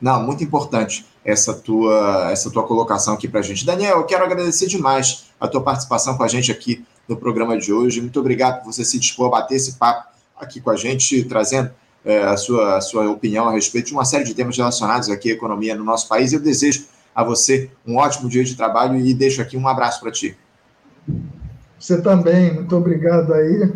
Não, 0.00 0.22
muito 0.22 0.42
importante 0.42 1.06
essa 1.24 1.52
tua, 1.52 2.30
essa 2.30 2.50
tua 2.50 2.66
colocação 2.66 3.14
aqui 3.14 3.28
para 3.28 3.40
a 3.40 3.42
gente. 3.42 3.66
Daniel, 3.66 3.98
eu 3.98 4.06
quero 4.06 4.24
agradecer 4.24 4.66
demais 4.66 5.26
a 5.38 5.46
tua 5.46 5.62
participação 5.62 6.16
com 6.16 6.24
a 6.24 6.28
gente 6.28 6.50
aqui 6.50 6.84
no 7.06 7.16
programa 7.16 7.58
de 7.58 7.72
hoje. 7.72 8.00
Muito 8.00 8.18
obrigado 8.18 8.62
por 8.62 8.72
você 8.72 8.84
se 8.84 8.98
dispor 8.98 9.26
a 9.26 9.40
bater 9.40 9.56
esse 9.56 9.74
papo 9.74 10.08
aqui 10.40 10.60
com 10.60 10.70
a 10.70 10.76
gente, 10.76 11.24
trazendo 11.24 11.70
é, 12.04 12.22
a, 12.22 12.36
sua, 12.36 12.76
a 12.76 12.80
sua 12.80 13.10
opinião 13.10 13.48
a 13.48 13.52
respeito 13.52 13.86
de 13.86 13.92
uma 13.92 14.04
série 14.04 14.24
de 14.24 14.34
temas 14.34 14.56
relacionados 14.56 15.08
aqui 15.10 15.30
à 15.30 15.34
economia 15.34 15.74
no 15.74 15.84
nosso 15.84 16.08
país. 16.08 16.32
Eu 16.32 16.40
desejo 16.40 16.86
a 17.14 17.22
você 17.22 17.70
um 17.86 17.96
ótimo 17.96 18.28
dia 18.28 18.44
de 18.44 18.54
trabalho 18.54 18.98
e 18.98 19.12
deixo 19.12 19.42
aqui 19.42 19.56
um 19.56 19.68
abraço 19.68 20.00
para 20.00 20.10
ti. 20.10 20.36
Você 21.78 22.00
também, 22.00 22.54
muito 22.54 22.76
obrigado 22.76 23.32
aí. 23.32 23.72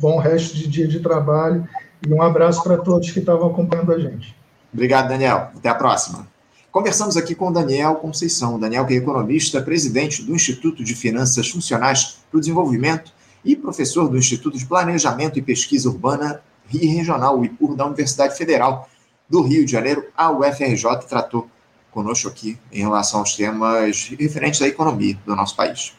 Bom 0.00 0.18
resto 0.18 0.56
de 0.56 0.68
dia 0.68 0.86
de 0.86 1.00
trabalho 1.00 1.66
e 2.06 2.12
um 2.12 2.22
abraço 2.22 2.62
para 2.62 2.76
todos 2.76 3.10
que 3.10 3.18
estavam 3.18 3.48
acompanhando 3.48 3.92
a 3.92 3.98
gente. 3.98 4.34
Obrigado, 4.72 5.08
Daniel. 5.08 5.50
Até 5.56 5.68
a 5.68 5.74
próxima. 5.74 6.26
Conversamos 6.70 7.16
aqui 7.16 7.34
com 7.34 7.50
Daniel 7.50 7.96
Conceição. 7.96 8.58
Daniel, 8.58 8.84
que 8.84 8.92
é 8.92 8.96
economista, 8.98 9.62
presidente 9.62 10.22
do 10.22 10.34
Instituto 10.34 10.84
de 10.84 10.94
Finanças 10.94 11.48
Funcionais 11.48 12.18
para 12.30 12.36
o 12.36 12.40
Desenvolvimento 12.40 13.15
e 13.46 13.54
professor 13.54 14.08
do 14.08 14.18
Instituto 14.18 14.58
de 14.58 14.66
Planejamento 14.66 15.38
e 15.38 15.42
Pesquisa 15.42 15.88
Urbana 15.88 16.42
e 16.72 16.84
Regional, 16.84 17.38
o 17.38 17.44
IPUR, 17.44 17.76
da 17.76 17.86
Universidade 17.86 18.36
Federal 18.36 18.88
do 19.30 19.40
Rio 19.40 19.64
de 19.64 19.70
Janeiro, 19.70 20.04
a 20.16 20.30
UFRJ, 20.32 21.06
tratou 21.08 21.48
conosco 21.92 22.28
aqui 22.28 22.58
em 22.72 22.80
relação 22.80 23.20
aos 23.20 23.36
temas 23.36 24.08
referentes 24.18 24.60
à 24.60 24.66
economia 24.66 25.16
do 25.24 25.36
nosso 25.36 25.54
país. 25.54 25.94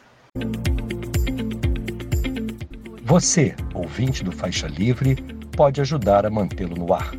Você, 3.04 3.54
ouvinte 3.72 4.22
do 4.22 4.30
Faixa 4.30 4.66
Livre, 4.66 5.16
pode 5.56 5.80
ajudar 5.80 6.26
a 6.26 6.30
mantê-lo 6.30 6.76
no 6.76 6.92
ar. 6.92 7.12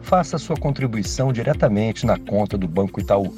Faça 0.00 0.38
sua 0.38 0.56
contribuição 0.56 1.32
diretamente 1.32 2.06
na 2.06 2.16
conta 2.16 2.56
do 2.56 2.68
Banco 2.68 3.00
Itaú, 3.00 3.34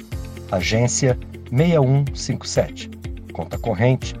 agência 0.51 1.17
6157, 1.49 2.89
conta 3.33 3.57
corrente 3.57 4.20